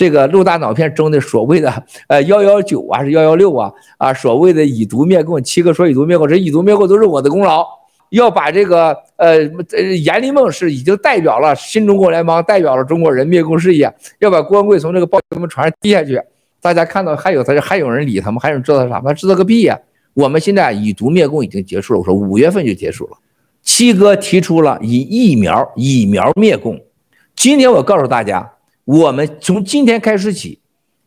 [0.00, 1.70] 这个陆大脑片中的所谓的
[2.06, 7.66] 呃幺幺九啊，是幺幺六啊啊，所谓的以毒灭共，七哥说以毒灭共，这以毒灭共都是我的功劳。
[8.08, 9.36] 要把这个呃
[9.72, 16.18] 呃阎丽梦是已经代表了新中国联邦，代表了中国人灭共事业，要把郭文贵从这个报纸船上踢下去。
[16.62, 19.02] 大家看到还有他，还有人理他们，还有人知道他啥？
[19.02, 19.78] 他知道个屁呀！
[20.14, 23.18] 我们现在以毒灭共已经结束了，我说五月份就结束了。
[23.62, 26.80] 七哥提出了以疫苗以苗灭共。
[27.36, 28.50] 今天我告诉大家，
[28.90, 30.58] 我们从今天开始起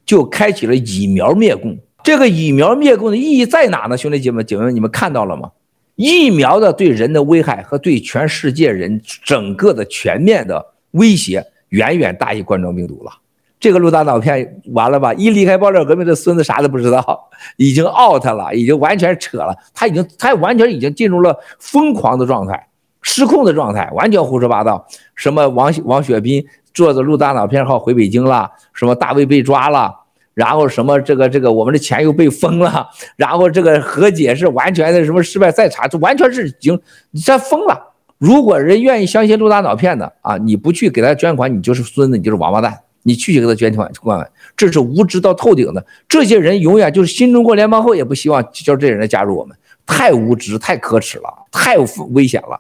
[0.05, 1.77] 就开启了疫苗灭共。
[2.01, 3.97] 这个疫苗灭共的意义在哪呢？
[3.97, 5.51] 兄弟姐妹，姐妹们，你们看到了吗？
[5.95, 13.11] 疫苗的对人的危害和对全世界人整个的全面的威胁，远远大于冠状病毒了。
[13.59, 15.13] 这个陆大脑片完了吧？
[15.15, 19.53] 一离开爆料革命，这孙子啥都不知道，已经 out 了，已经完全扯了。
[19.73, 22.65] 他已经，他完全已经进入了疯狂的状态，
[23.03, 24.87] 失控的状态，完全胡说八道。
[25.13, 29.93] 什么王王雪斌坐着陆大脑片号回北京了，什么大卫被抓了，
[30.33, 37.93] 然后什么这个这个我们的钱又被封了，然后这个和解是完全的什么失败再查，这完全是已经你这疯了。
[38.17, 42.79] 如果人愿意相信陆大脑片的啊，你不去给他捐款，你就是孙子，你就是王八蛋。
[43.05, 45.85] 你去给他捐款款，这是无知到透顶的。
[46.07, 49.53] 这些人永远就是新中国联邦后也不希望叫这些人来加入我们，
[49.85, 51.75] 太无知、太可耻了，太
[52.11, 52.57] 危险了。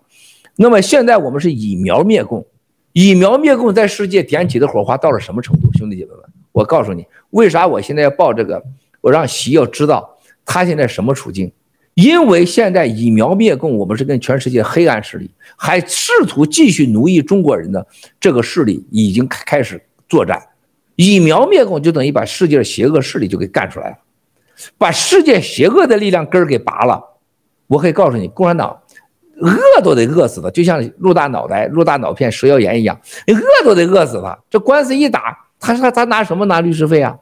[0.55, 2.45] 那么现在我们是以苗灭共，
[2.91, 5.69] 以苗灭共在世界点起的火花到了什么程度？
[5.77, 6.19] 兄弟姐妹们，
[6.51, 8.63] 我告诉你，为啥我现在要报这个？
[9.01, 11.51] 我让习要知道他现在什么处境。
[11.95, 17.85] 因为现在以苗灭共，我们是跟全世界黑暗势力还试图继续奴役中国人的
[18.19, 20.41] 这个势力已经开始作战，
[20.95, 23.97] 以苗灭共就等于把世界的邪恶势力就给干出来了，
[24.77, 26.99] 把世界邪恶的力量根儿给拔了。
[27.67, 28.81] 我可以告诉你，共产党
[29.47, 34.37] 饿都得饿死他，就像鹿大脑袋、鹿大脑片、蛇妖炎一样，你饿都得饿死他。
[34.49, 37.17] 这官司一打，他说他拿什么拿律师费啊？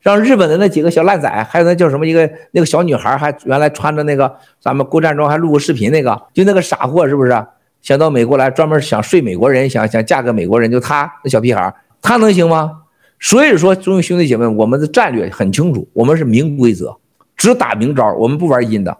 [0.00, 7.46] 让日本的那几个小烂仔，还有那叫什么一个那个小女孩，还原来穿着那个咱们国战装还录过视频那个，就那个傻货是不是？
[7.82, 12.72] 想到美国来，专门想睡美国人，想想嫁个美国人，就他那小屁孩，他能行吗？
[13.20, 16.96] 所以说，兄弟姐妹，我们的战略很清楚，我们是明规则，
[17.36, 18.96] 只打明招，我们不玩阴的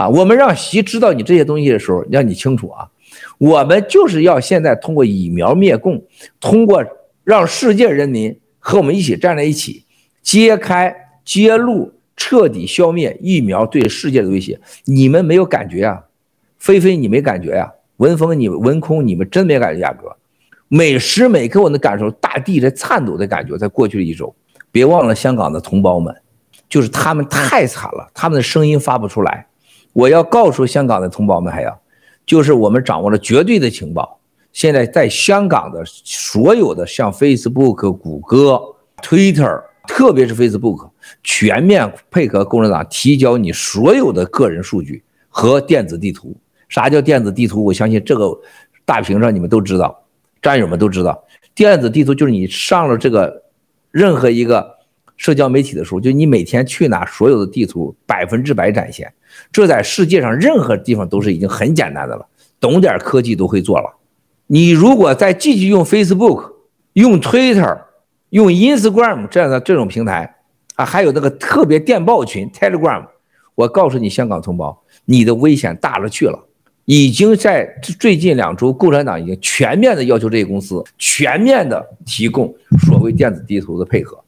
[0.00, 0.08] 啊。
[0.08, 2.88] 我们让习知道你这些东西的时候，让你清楚啊，
[3.38, 6.02] 我们就是要现在通过以苗灭共，
[6.40, 6.84] 通过
[7.24, 9.84] 让世界人民和我们一起站在一起。
[10.22, 16.04] 揭开、揭露、彻底消灭疫苗对世界的威胁，你们没有感觉啊？
[16.58, 17.72] 菲菲，你没感觉呀？
[17.96, 20.14] 文峰，你文空，你们真没感觉，亚哥，
[20.68, 23.56] 每时每刻我能感受大地在颤抖的感觉。
[23.56, 24.34] 在过去的一周，
[24.70, 26.14] 别忘了香港的同胞们，
[26.68, 29.46] 就是他们太惨了，他们的声音发不出来。
[29.92, 31.80] 我要告诉香港的同胞们，还要，
[32.24, 34.18] 就是我们掌握了绝对的情报，
[34.52, 38.60] 现在在香港的所有的像 Facebook、谷歌、
[39.02, 39.62] Twitter。
[39.88, 40.88] 特别是 Facebook
[41.24, 46.36] 全面配合共产党提交你所有的个人数据和电子地图。
[46.68, 47.64] 啥叫电子地图？
[47.64, 48.38] 我相信这个
[48.84, 50.04] 大屏上你们都知道，
[50.40, 51.24] 战友们都知道。
[51.56, 53.42] 电子地图就是你上了这个
[53.90, 54.76] 任何一个
[55.20, 59.12] 社交媒体的时候，就你每天去哪，所有的地图百分之百展现。
[59.52, 62.26] 这在世界上任何地方都是已经很简单的了，
[62.58, 63.98] 懂点科技都会做了。
[64.46, 66.52] 你如果再继续用 Facebook，
[66.94, 67.82] 用 Twitter。
[68.30, 70.36] 用 Instagram 这样的这种平台
[70.76, 73.04] 啊，还有那个特别电报群 Telegram，
[73.56, 76.38] 我告诉你，香港同胞，你的危险大了去了。
[76.84, 82.54] 已经在最近两周，共产党已经全面的要求这些公司全面的提供
[82.86, 84.19] 所谓电子地图的配合，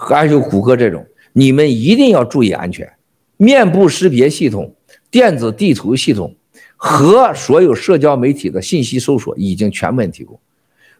[0.00, 2.88] 还有谷歌这种，你们一定要注意安全。
[3.36, 4.72] 面部识别系统、
[5.10, 6.36] 电子地图系统
[6.76, 10.38] 和所有社交媒体的信息搜索已经全面提供。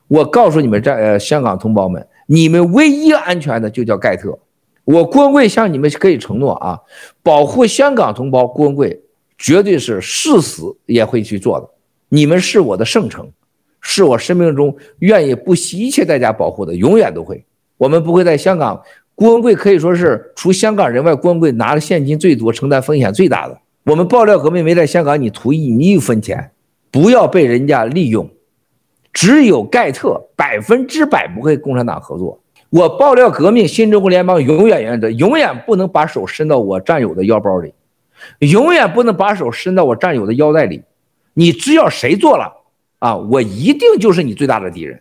[0.09, 2.05] 我告诉你们，这呃香港同胞们。
[2.27, 4.37] 你们唯一安全的就叫盖特，
[4.85, 6.79] 我郭文贵向你们可以承诺啊，
[7.23, 9.01] 保护香港同胞，郭文贵
[9.39, 11.71] 绝对是誓死也会去做的。
[12.09, 13.31] 你们是我的圣城，
[13.81, 17.45] 是我生命中愿意不惜一切代价保护的，永远都会。
[17.79, 18.83] 我们不会在香港，
[19.14, 23.59] 郭文贵可以说是除香港人外，郭文贵拿的现金最多，承担风险最大的。
[23.85, 26.51] 我们爆料革命没在香港，你图一你一分钱，
[26.91, 28.29] 不要被人家利用。
[29.12, 32.41] 只有盖特百分之百不会共产党合作。
[32.71, 37.73] 我爆料革命，新中国联邦永远原则，永远不能把手伸到我战友的腰包里，
[38.41, 40.83] 永远不能把手伸到我战友的腰带里。
[41.35, 42.53] 你只要谁做了
[42.99, 45.01] 啊，我一定就是你最大的敌人。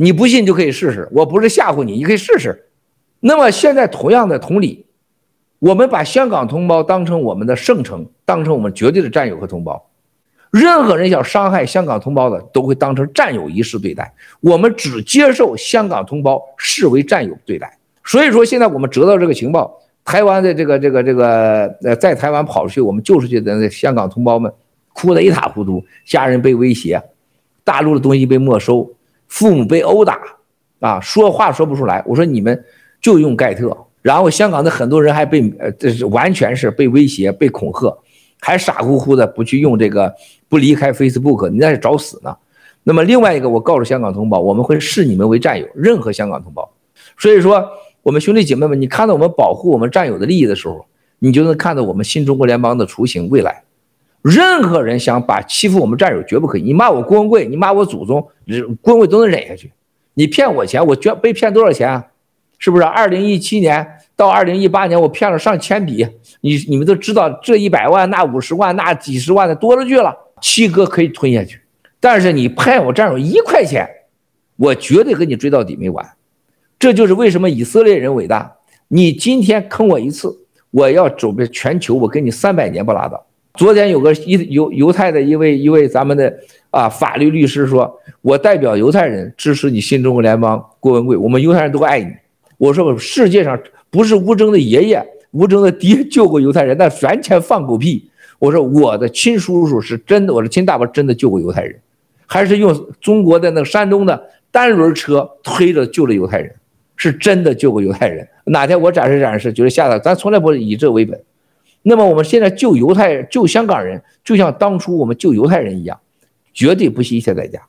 [0.00, 2.66] 你不信就可以试试，我不是吓唬你，你可以试试。
[3.18, 4.86] 那么现在同样的同理，
[5.58, 9.90] 我们把香港同胞当成我们的圣城，当成我们绝对的战友和同胞。
[10.52, 14.14] 任何人想伤害香港同胞的，都会当成战友一式对待。
[14.40, 17.76] 我们只接受香港同胞视为战友对待。
[18.04, 24.50] 所以说，现在我们得到这个情报，台湾的这个这个这个呃，在台湾跑出去，我们救出去的那香港同胞们，
[24.94, 27.02] 哭得一塌糊涂，家人被威胁，
[27.64, 28.90] 大陆的东西被没收，
[29.28, 30.18] 父母被殴打，
[30.80, 32.02] 啊，说话说不出来。
[32.06, 32.64] 我说你们
[33.00, 37.96] 就用盖特，然后香港的很多人还被呃，这是完全是被威胁、被恐吓。
[38.40, 40.14] 还傻乎乎的不去用这个，
[40.48, 42.36] 不离开 Facebook，你那是找死呢。
[42.84, 46.70] 那么另外一个，我告诉香港同胞，我们会视你们为战友，任何香港同胞。
[47.18, 47.68] 所以说，
[48.00, 50.86] 我们兄弟姐妹们，你看到我们保护我们战友的利益的时候，
[51.18, 53.64] 你就能看到我们新中国联邦的雏形未来。
[54.22, 56.62] 任何人想把欺负我们战友，绝不可以。
[56.62, 58.28] 你骂我郭文贵，你骂我祖宗，
[58.80, 59.72] 郭文贵都能忍下去。
[60.14, 62.04] 你骗我钱，我捐被骗多少钱啊？
[62.58, 62.82] 是不是？
[62.82, 66.04] 二零一七年到二零一八年，我骗了上千笔。
[66.40, 70.12] 你你们都知道，这一百万、那五十万、那几十万的多了去了。
[70.40, 71.60] 七哥可以吞下去，
[72.00, 73.88] 但是你骗我战友一块钱，
[74.56, 76.04] 我绝对和你追到底没完。
[76.80, 78.56] 这就是为什么以色列人伟大。
[78.88, 83.24] 你今天坑我一次，我要准备全球，我跟你三百年不拉倒。
[83.54, 86.32] 昨天有个一犹犹太的一位一位咱们的
[86.70, 92.12] 啊法律律师说，我代表犹太人支持你新中国联邦郭文贵，我们犹太人都爱你。
[92.56, 93.58] 我说世界上
[93.90, 98.08] 不是吴征的爷爷、吴征的爹救过犹太人，那完全放狗屁。
[98.38, 101.76] 我说我的亲叔叔是真的，我的亲大伯真的救过犹太人，
[102.26, 104.22] 还是用中国的那个山东的
[104.52, 106.54] 单轮车推着救了犹太人，
[106.94, 108.28] 是真的救过犹太人。
[108.44, 111.20] 哪天我展示展示，就是下来，咱从来不以这为本。
[111.82, 115.98] 那么我们现在救犹太人、救香港人，就像当初我们救犹太人一样，
[116.52, 117.60] 绝对不惜一切代价。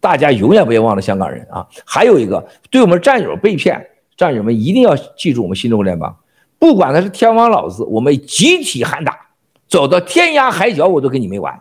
[0.00, 1.66] 大家永远别忘了香港人啊！
[1.84, 3.86] 还有一个，对我们战友被骗，
[4.16, 6.14] 战友们一定要记住我们新中国联邦，
[6.58, 9.18] 不管他是天王老子，我们集体喊打，
[9.66, 11.58] 走到天涯海角我都跟你没完。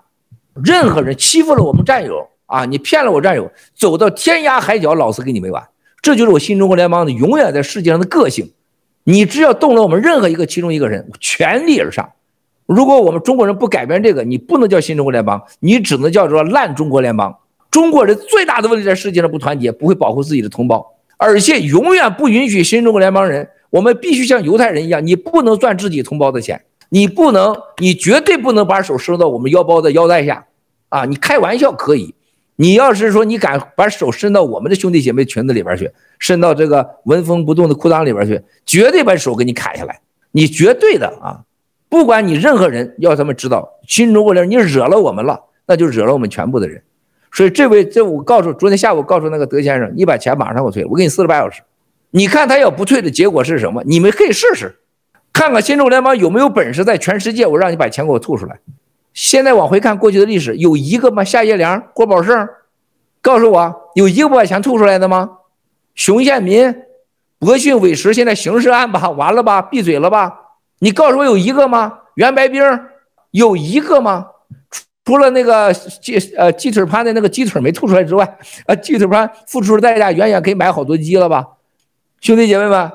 [0.63, 5.65] 任何人欺负了我们战友啊，你骗了我战友，走到天涯海角，老子跟你没完。
[6.01, 8.51] 这就是我新中国联邦的永远在世界上的个性。
[9.03, 12.11] 你只要动了我们任何一个其中一个人，全力而上。
[12.65, 17.37] 如果我们中国人不改变这个，你不能叫新中国联邦，你只能叫做烂中国联邦。
[17.69, 23.49] 中国人最大的问题在世界上不团结，不会保护自己的同胞，而且永远不允许新中国联邦人。
[23.69, 30.45] 我们必须像犹太人一样，你不能赚自己同胞的钱，你不能，你绝对不能把手伸到我们腰包的腰带下，
[30.89, 32.13] 啊，你开玩笑可以，
[32.55, 35.91] 你要是说你敢把手伸到我们的兄弟姐妹裙子里边去。
[36.19, 39.99] 伸到这个纹风不动的裤裆里边去，绝对把手给你砍下来。
[40.31, 41.41] 你绝对的啊，
[41.89, 45.37] 不管你任何人，要他们知道，新中国人你惹了我们了，
[45.67, 46.81] 那就惹了我们全部的人。
[47.33, 51.61] 所以这位，这我告诉，昨天下午告诉那个德先生，你把钱马上给我退，我给你四十八小时。
[52.11, 53.83] 你看他要不退的结果是什么？
[53.85, 54.73] 你们可以试试，
[55.33, 58.59] 看看新中国联邦有没有本事在全世界，我让你把钱给我吐出来。
[59.13, 61.23] 现在往回看过去的历史，有一个吗？
[61.23, 62.47] 夏业良、郭宝胜，
[63.21, 65.29] 告诉我，有一个不把钱吐出来的吗？
[65.95, 66.75] 熊宪民、
[67.37, 70.33] 博信委实现在刑事案吧，完了吧，闭嘴了吧？
[70.79, 71.99] 你告诉我有一个吗？
[72.15, 72.63] 袁白冰
[73.31, 74.27] 有一个吗？
[75.05, 81.45] 除了那个鸡呃鸡腿潘的那个鸡腿没吐出来之外，呃鸡腿潘付出的代价远远可以买好多鸡了吧？
[82.21, 82.91] 兄弟姐妹们，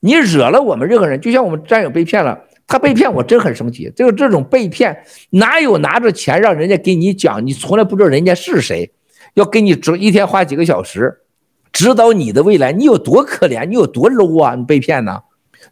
[0.00, 2.38] 你惹了我们任何人，就像我们战友被骗了，
[2.72, 3.92] 他被骗我真很生气。
[3.94, 4.96] 这个这种被骗
[5.28, 7.46] 哪有拿着钱让人家给你讲？
[7.46, 8.90] 你从来不知道人家是谁，
[9.34, 11.18] 要给你指一天花几个小时。
[11.70, 14.54] 指导你的未来，你有多可怜，你有多 low 啊！
[14.54, 15.20] 你被骗呢？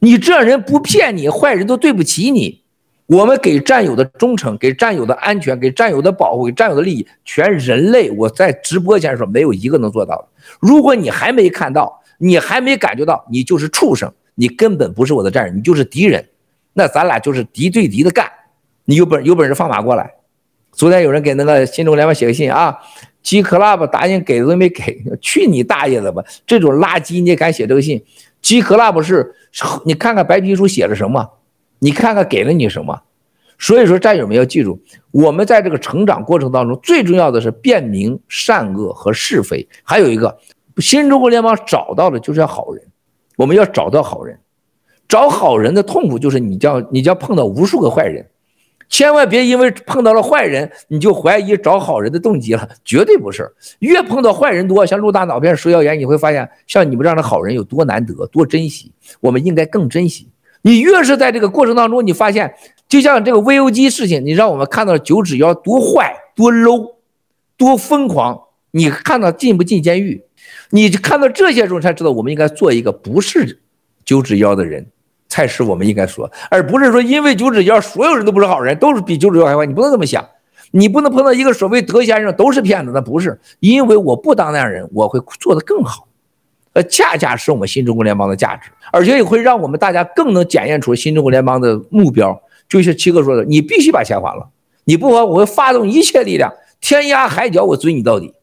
[0.01, 2.61] 你这人不骗你，坏人都对不起你。
[3.07, 10.29] 我们给战友的忠诚，给战友的安全，给战友的保护，给战友的利益，全人类，我在直播前说，没有一个能做到的。
[10.61, 16.23] 如果你还没看到，你还没感觉到，你就是畜生，你根本不是我的战友，你就是敌人。
[16.73, 18.31] 那咱俩就是敌对敌的干。
[18.85, 20.15] 你有本有本事放马过来。
[20.73, 22.79] 昨天有人给那个新中国联邦写个信啊。
[23.23, 26.25] G Club 答应给的都没给，去你大爷的吧！
[26.47, 28.03] 这种垃圾你也敢写这个信
[28.41, 29.35] ？G Club 是，
[29.85, 31.29] 你看看白皮书写了什么？
[31.81, 33.03] 你看看给了你什么？
[33.59, 39.69] 所以说战友们要记住，我们在这个成长过程当中，最重要的是辨明善恶和是非。
[39.85, 40.39] 还有一个，
[40.79, 42.83] 新中国联邦找到的就是要好人，
[43.37, 44.41] 我们要找到好人。
[45.11, 48.31] 找好人的痛苦就是你将你将碰到无数个坏人。
[48.89, 53.53] 千万别因为碰到了坏人，你就怀疑找好人的动机了，绝对不是。
[53.81, 58.93] 越碰到坏人多，像陆大脑片食谣言，你会发现像你们这样的好人有多难得，多珍惜。
[59.21, 60.29] 我们应该更珍惜。
[60.63, 62.55] 你越是在这个过程当中，你发现
[62.89, 66.95] 就像这个 VOG 事情，你让我们看到九指妖多坏、多 low、
[67.57, 68.41] 多疯狂。
[68.73, 70.23] 你看到进不进监狱？
[70.71, 73.61] 你看到这些时候才知道，我们应该做一个不是
[74.05, 74.87] 九指妖的人。
[75.31, 79.65] 才是我们应该说，而不是说因为九指妖所有人都不是好人，都是比九指妖还坏。
[79.65, 80.29] 你不能这么想，
[80.73, 83.41] 你不能碰到一个所谓德先生都是骗子，那不是。
[83.61, 86.09] 因为我不当那样人，我会做得更好。
[86.73, 92.39] 呃，恰恰是我们新中国联邦的价值，而且也会让我们大家更能检验出新中国联邦的目标。
[92.69, 94.49] 就像七哥说的，你必须把钱还了，
[94.85, 98.35] 你不还，我会发动一切力量，天涯海角我追你到底，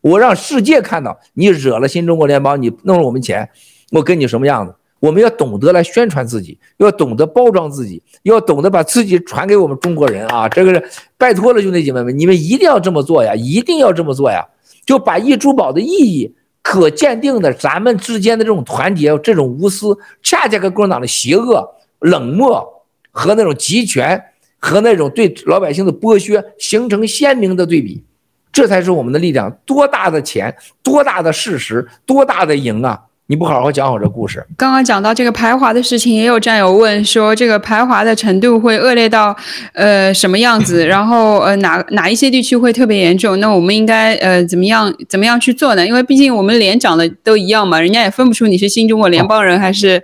[0.00, 3.48] 我让世界看到你惹了新中国联邦，你弄了我们钱，
[3.92, 4.74] 我跟你什么样子。
[5.00, 10.48] 我们要懂得来宣传自己，要懂得包装自己，要懂得把自己传给我们中国人啊！
[10.48, 10.82] 这个是
[11.18, 14.42] 拜托了，兄弟姐妹们，你们一定要这么做呀，一定要这么做呀！
[14.86, 22.66] 就把一珠宝的意义可鉴定的，咱们之间的这种团结，这种无私，恰恰跟共产党的邪恶、冷漠
[23.10, 24.22] 和那种集权
[24.58, 28.02] 和那种对老百姓的剥削形成鲜明的对比，
[28.50, 29.54] 这才是我们的力量。
[29.66, 33.02] 多大的钱，多大的事实，多大的赢啊！
[33.26, 34.44] 你不好好讲好这故事。
[34.54, 39.34] 刚刚讲到这个排华的事情，也有战友问说，这个排华的程度会恶劣到
[39.72, 40.84] 呃什么样子？
[40.86, 43.40] 然后呃哪哪一些地区会特别严重？
[43.40, 45.86] 那我们应该呃怎么样怎么样去做呢？
[45.86, 50.02] 因为毕竟我们脸长得都一样嘛，人家也分不出你是新中国联邦人还是、哦、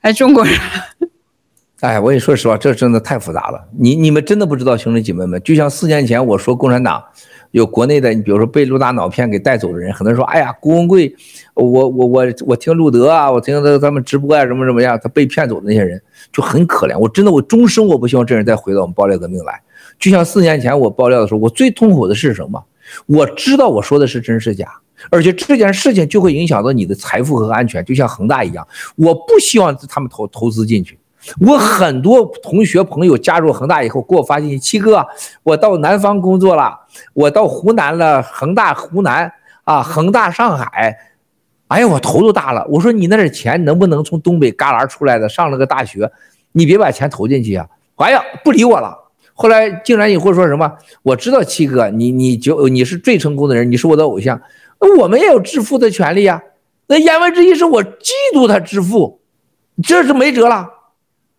[0.00, 0.54] 还是中国人。
[1.80, 3.68] 哎，我跟你说实话，这真的太复杂了。
[3.78, 7.04] 你你们真的不知道，兄弟姐妹们，就像四年前我说共产党。
[7.52, 11.14] 有国内的，你比如说被陆大脑片给带走的人，很多人说：“哎呀，郭文贵，
[11.54, 16.98] 我我我我听路德啊，我听他他们直播啊，什么什么样，他被骗走的那些人就很可怜。
[16.98, 19.60] 我真的，我终生我不希望这人再回到我们爆料革命来。
[19.98, 22.64] 就像四年前我爆料的时候，我最痛苦的是什么？
[23.06, 24.68] 我知道我说的是真是假，
[25.10, 28.66] 而且这件事情就会影响到你的财富和安全，就像恒大一样。
[28.96, 30.98] 我不希望他们投投资进去，
[31.40, 35.06] 我很多同学朋友加入恒大以后，给我发信息：七哥，
[35.42, 36.78] 我到南方工作了，
[37.14, 39.32] 我到湖南了，恒大湖南
[39.64, 40.96] 啊，恒大上海。
[41.68, 42.66] 哎呀，我头都大了。
[42.68, 46.10] 我说你那点钱能不能从东北旮旯出来的，上了个大学，
[46.52, 47.66] 你别把钱投进去啊！
[47.96, 48.98] 哎呀，不理我了。
[49.32, 50.70] 后来竟然以后说什么？
[51.02, 54.38] 我知道七哥，你你就你是最成功的人，你是我的偶像，
[54.80, 56.42] 那我们也有致富的权利啊。
[56.88, 59.20] 那言外之意是我嫉妒他致富，
[59.82, 60.68] 这是没辙了。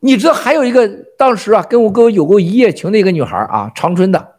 [0.06, 0.86] 你知道还有一个
[1.18, 4.34] 当时啊，跟我跟我有过一夜情的一个女孩啊，长春的。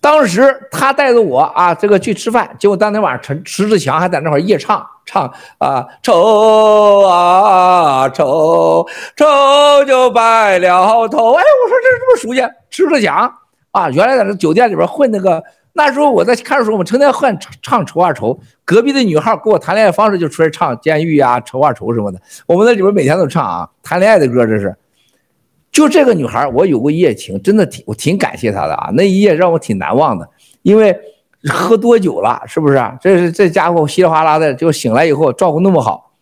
[0.00, 5.28] 当时她带着我啊，这个去吃饭，结果当天晚上陈迟志强还在那块夜唱唱
[5.58, 8.86] 啊，愁啊愁，
[9.16, 11.32] 愁就白了头。
[11.32, 12.40] 哎，我说这这么熟悉，
[12.70, 13.34] 迟志强
[13.72, 15.42] 啊，原来在这酒店里边混那个。
[15.76, 18.38] 那时候我在看书，我们成天混唱愁啊愁。
[18.64, 22.20] 隔壁的女孩跟我谈恋爱方式就出来唱监狱啊愁啊愁什么的。
[22.46, 24.72] 我们那里边每天都唱啊，谈恋爱的歌这是。
[25.74, 28.90] 就这个女孩，我有过一夜情，真的挺我挺感谢她的啊。
[28.94, 30.26] 那一夜让我挺难忘的，
[30.62, 30.96] 因为
[31.48, 32.80] 喝多酒了，是不是？
[33.00, 36.12] 这是这家伙稀里哗啦的，就醒来以后照顾那么好，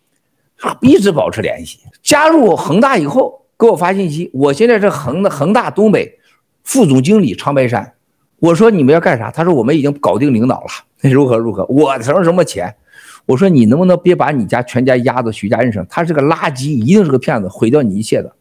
[0.81, 1.77] 一直保持联系。
[2.01, 6.17] 加入恒大以后，给我发信息，我现在是恒的恒大东北
[6.63, 7.93] 副总经理长白山。
[8.39, 9.29] 我说你们要干啥？
[9.29, 10.67] 他说我们已经搞定领导了，
[11.01, 11.63] 那 如何如何？
[11.65, 12.73] 我什么什么钱？
[13.27, 15.85] 我说你能不能别把你家全家压到徐家印上？
[15.87, 18.33] 他是个垃圾，一定是个骗子，毁掉你一切的。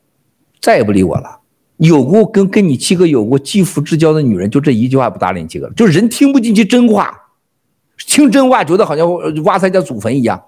[0.62, 1.40] 再也不理我了。
[1.78, 7.12] 有过跟跟你七哥有过肌肤之交的女人，就这一句话不搭理你七哥，就人听不进去真话，
[8.06, 9.06] 听真话觉得好像
[9.42, 10.40] 挖他家祖坟一样。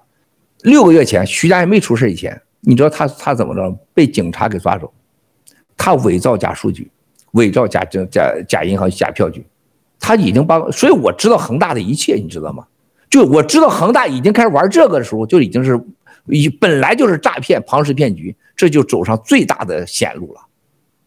[0.61, 3.77] 六个月前，徐家还没出事以前，你知道他他怎么着？
[3.93, 4.93] 被警察给抓走，
[5.75, 6.89] 他伪造假数据，
[7.31, 9.45] 伪造假证假假银行假票据，
[9.99, 12.65] 他已经帮，所以我知道恒大的一切，你知道吗？
[13.09, 15.77] 就我知道恒大已经开始玩这个的时候，就已经是。
[16.27, 20.41] 以本来就是诈骗庞氏骗局，这就走上最大的险路了，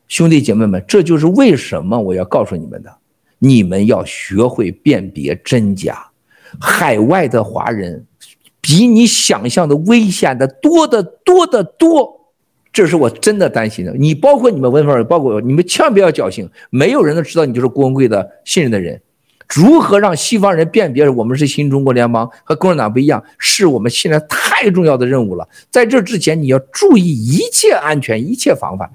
[0.07, 2.97] 兄弟姐妹们，这就是为什么我要告诉你们的，
[3.39, 6.07] 你们要学会辨别真假。
[6.61, 8.07] 海外的华人
[8.61, 12.33] 比你想象的危险的多得多得多，
[12.73, 13.93] 这是我真的担心的。
[13.99, 19.01] 你包括你们文峰，包括你们，千万不要侥幸，没有人能知道你就是郭文贵的信任的人。
[19.55, 25.49] 如何让西方人辨别我们是新中国联邦和共产党不一样，是我们现在太太重要的任务了。
[25.71, 28.91] 在这之前，你要注意一切安全，一切防范。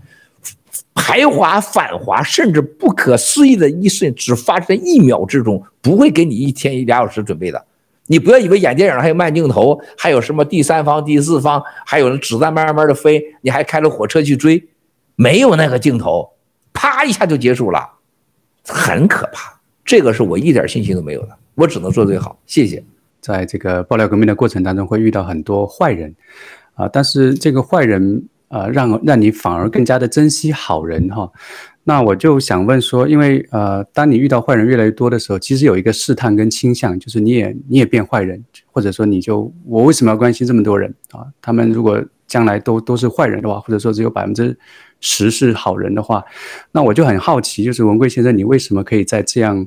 [0.93, 7.66] 排华反华，甚至不可思议的一瞬，只发生一秒之中，不会给你一天一俩小时准备的。
[8.07, 14.68] 你不要以为演电影还有慢镜头，还有什么第三方、第四方，还有子弹慢慢的飞，你还开着火车去追，
[15.16, 16.30] 没有那个镜头，
[16.74, 17.89] 啪一下就结束了，
[18.68, 19.59] 很可怕。
[19.86, 22.38] 这个是我一点信心都没有的，我只能做最好。
[22.45, 22.84] 谢谢。
[23.24, 26.13] 在这个爆料革命的过程当中，会遇到很多坏人，
[26.76, 31.32] 啊，但是这个坏人啊，让让你反而更加的珍惜好人哈。
[31.86, 41.26] 那我就想问说，因为呃，当你遇到坏人越来越多的时候，其实有一个试探跟倾向，就是你也你也变坏人，或者说你就我为什么要关心这么多人啊？
[41.41, 44.57] 他们如果将来都都是坏人的话，或者说只有百分之
[45.01, 46.24] 十是好人的话，
[46.71, 49.65] 那我就很好奇，就是文贵先生，你为什么可以在这样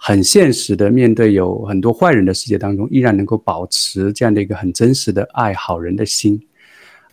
[0.00, 6.40] 很现实的面对有很多坏人的世界当中，依然能够保持这样的一个很真实的爱好人的心？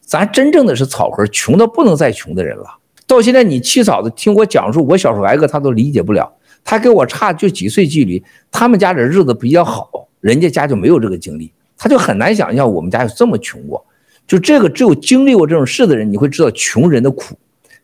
[0.02, 2.66] 咱真正的是草根，穷到不能再穷的人了。
[3.08, 6.32] 到现在，你七嫂子听我讲述我小时候挨饿，她都理解不了。
[6.64, 13.84] 她跟我差就几岁距离，他们家的日子比较好，人家家就没有这个经历，他就很难想象我们家有这么穷过。
[14.28, 17.36] 就这个，只有经历过这种事的人，你会知道穷人的苦。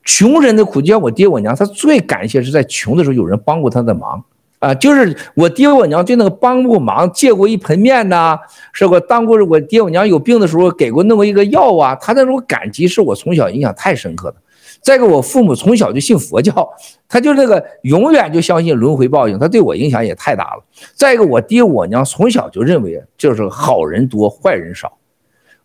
[0.03, 4.23] 穷人的苦，就像我爹我娘，他最感谢是在穷的时候有人帮过他的忙
[4.61, 8.37] 啊，就是我爹我娘对那个帮过忙，借过一盆面呐，
[8.71, 8.99] 是吧？
[9.09, 14.37] 当过我爹我娘有病的时候给过那么一个药啊，他那种感激是我从小印象太深刻的。
[14.83, 16.69] 再一个，我父母从小就信佛教，
[17.09, 20.63] 他就那个永远就相信轮回报应，他对我影响也太大了。
[20.93, 24.91] 再一个，我爹我娘从小就认为就是好人多，坏人少。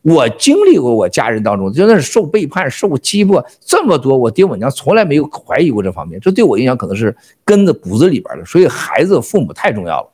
[0.06, 8.44] 我经历过，我家人当中真的是受背叛、受欺负这么多，我爹我娘从来没有怀疑过这方面，这对我影响可能是根子骨子里边的。
[8.44, 10.08] 所以孩子、父母太重要了。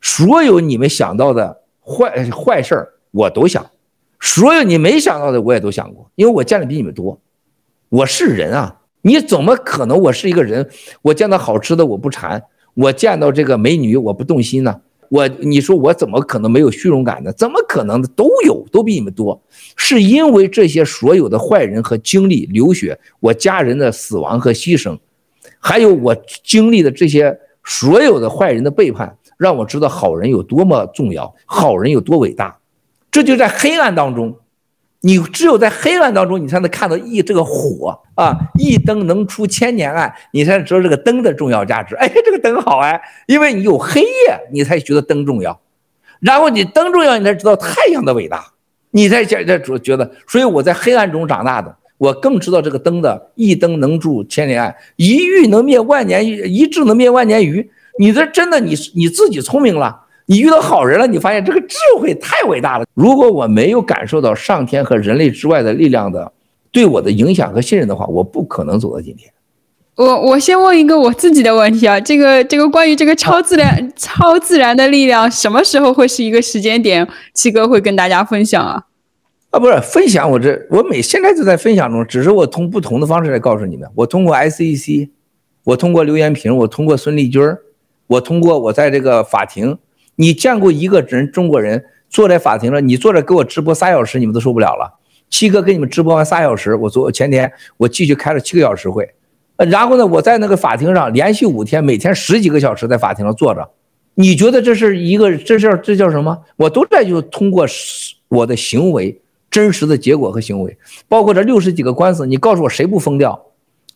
[0.00, 3.64] 所有你们想到的坏坏事儿，我都想；
[4.20, 6.08] 所有你没想到的，我也都想过。
[6.14, 7.18] 因为我见的比你们多，
[7.88, 10.70] 我是人啊，你怎么可能我是一个人？
[11.02, 14.82] 我见到好吃的我不馋，我见到这个美女我不动心呢？
[15.10, 17.32] 我你说我怎么可能没有虚荣感呢？
[17.32, 18.08] 怎么可能的？
[18.08, 19.40] 都有，都比你们多。
[19.76, 24.98] 是因为这些所有的坏人和经历流血，我家人的死亡和牺牲，
[25.58, 32.58] 还有我经历的这些所有的坏人的背叛，让我知道好人有多么重要，好人有多伟大。
[33.10, 34.36] 这就在黑暗当中，
[35.06, 41.94] 你只有在黑暗当中，你才能看到一这个火啊，一灯能出千年暗，你才知道这个灯的重要价值。
[41.94, 45.60] 哎，这个灯好哎，因为你有黑夜，你才觉得灯重要。
[46.18, 48.44] 然后你灯重要，你才知道太阳的伟大，
[48.90, 50.10] 你才觉觉觉得。
[50.26, 57.70] 所以我在黑暗中长大的，我更知道这个灯的一灯能助千年暗，一玉能灭万年，一智能灭万年愚。
[58.00, 60.05] 你这真的，你你自己聪明了。
[60.26, 62.84] 你遇到好人了，你发现这个智慧太伟大了。
[62.94, 66.32] 如果我没有感受到上天和人类之外的力量的
[66.72, 69.30] 对我的影响和信任的话，我不可能走到今天。
[69.94, 77.06] 我我先问一个我自己的问题啊，这个这个关于这个超自然、啊、超自然的力量，什么时候会是一个时间点？
[77.32, 78.82] 七哥会跟大家分享啊？
[79.50, 83.88] 啊，不是分享，我这我每现在就在分享中，只是我通不同的方式来告诉你们。
[83.94, 85.08] 我通过 SEC，
[85.62, 87.40] 我通过刘延平，我通过孙立军，
[88.08, 89.78] 我通过我在这个法庭。
[90.16, 94.98] 你见过一个人中国人坐在法庭上，你坐着给我直播仨小时，你们都受不了了。
[95.28, 99.08] 七哥给你们直播完仨小时，我昨前天我继续开了七个小时会，
[99.56, 103.68] 然后呢，我在那个法庭上连续五天，每天十几个小时在法庭上坐着。
[104.14, 106.38] 你觉得这是一个这叫这叫什么？
[106.56, 107.66] 我都在就通过
[108.28, 113.46] 我的行为真实的结果和行为，包括这六十几个官司，你告诉我谁不疯掉？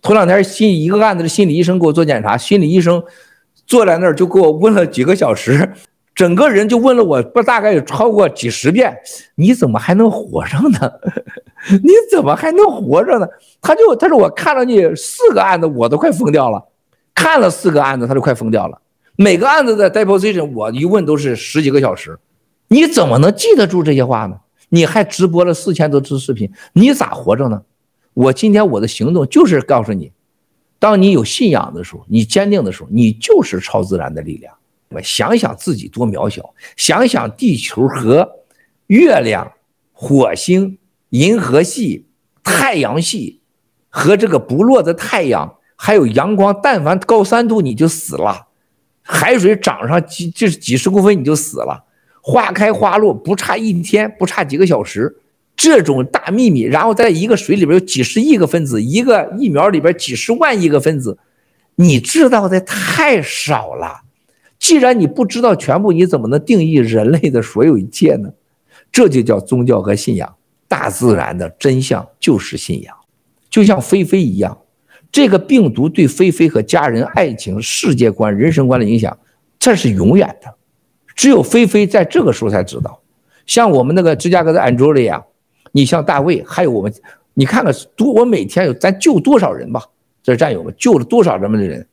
[0.02, 3.02] 头两天心一个案子的心理医生给我做检查，心理医生
[3.66, 5.70] 坐在那儿就给我问了几个小时。
[6.14, 8.94] 整个人就问了我不大概有超过几十遍，
[9.36, 10.92] 你怎么还能活着呢？
[11.82, 13.26] 你怎么还能活着呢？
[13.60, 16.62] 他就他说我看了你四个案子，我都快疯掉了。
[17.14, 18.80] 看了四个案子，他就快疯掉了。
[19.16, 22.18] 每个案子的 deposition 我一问都是十几个小时，
[22.68, 24.36] 你怎么能记得住这些话呢？
[24.70, 27.62] 你还直播了四千多支视频，你咋活着呢？
[28.14, 30.12] 我今天我的行动就是告诉你，
[30.78, 34.54] 当你有信仰的时候，你坚定的时候，你就是超自然的力量。
[34.90, 38.28] 我想想自己多渺小，想想地球和
[38.88, 39.52] 月亮、
[39.92, 40.78] 火星、
[41.10, 42.08] 银河系、
[42.42, 43.40] 太阳系
[43.88, 48.48] 和这个不落的太阳，还有阳光，但凡高三度你就死了，
[49.02, 51.84] 海水涨上几就是几十公分你就死了，
[52.20, 55.20] 花开花落不差一天，不差几个小时，
[55.54, 61.16] 这种大秘密，然后在一个水里边有几十亿个分子，一个疫苗里边几十万亿个分子，
[61.76, 64.00] 你知道的太少了。
[64.60, 68.30] 既然你不知道全部，你怎么能定义人类的所有一切呢？
[68.92, 70.36] 这就叫宗教和信仰。
[70.68, 72.94] 大自然的真相就是信仰，
[73.48, 74.56] 就像菲菲一样，
[75.10, 79.18] 这个病毒对菲菲和家人、爱情、世界观、人生观的影响，
[79.58, 80.54] 这是永远的。
[81.16, 83.00] 只有菲菲在这个时候才知道。
[83.46, 85.20] 像我们那个芝加哥的安卓利亚，
[85.72, 86.92] 你像大卫，还有我们，
[87.34, 89.82] 你看看多，我每天有咱救多少人吧？
[90.22, 91.84] 这是战友们救了多少人们的人？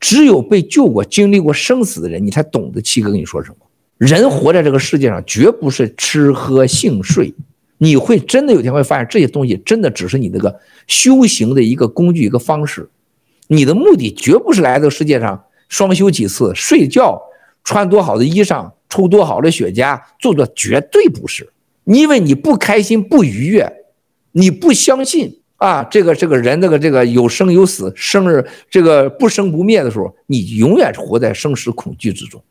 [0.00, 3.56] 只有被救过、经历过生死的人，你才懂得七哥跟你说什么。
[3.96, 7.34] 人活在这个世界上，绝不是吃喝性睡。
[7.78, 12.88] 你会真的有天会发现，这些东西真的只是你那个修行的一个工具、一个方式。
[13.48, 17.20] 你的目的绝不是来到世界上双休几次、睡觉、
[17.64, 21.52] 穿多好的衣裳、抽多好的雪茄，做做绝对不是。
[21.84, 23.72] 因为你不开心、不愉悦，
[24.32, 25.37] 你不相信。
[25.58, 32.42] 啊，这个这个人，这个这个有生有死，生日这个不生不灭的时候，你永远是活在生死恐惧之中。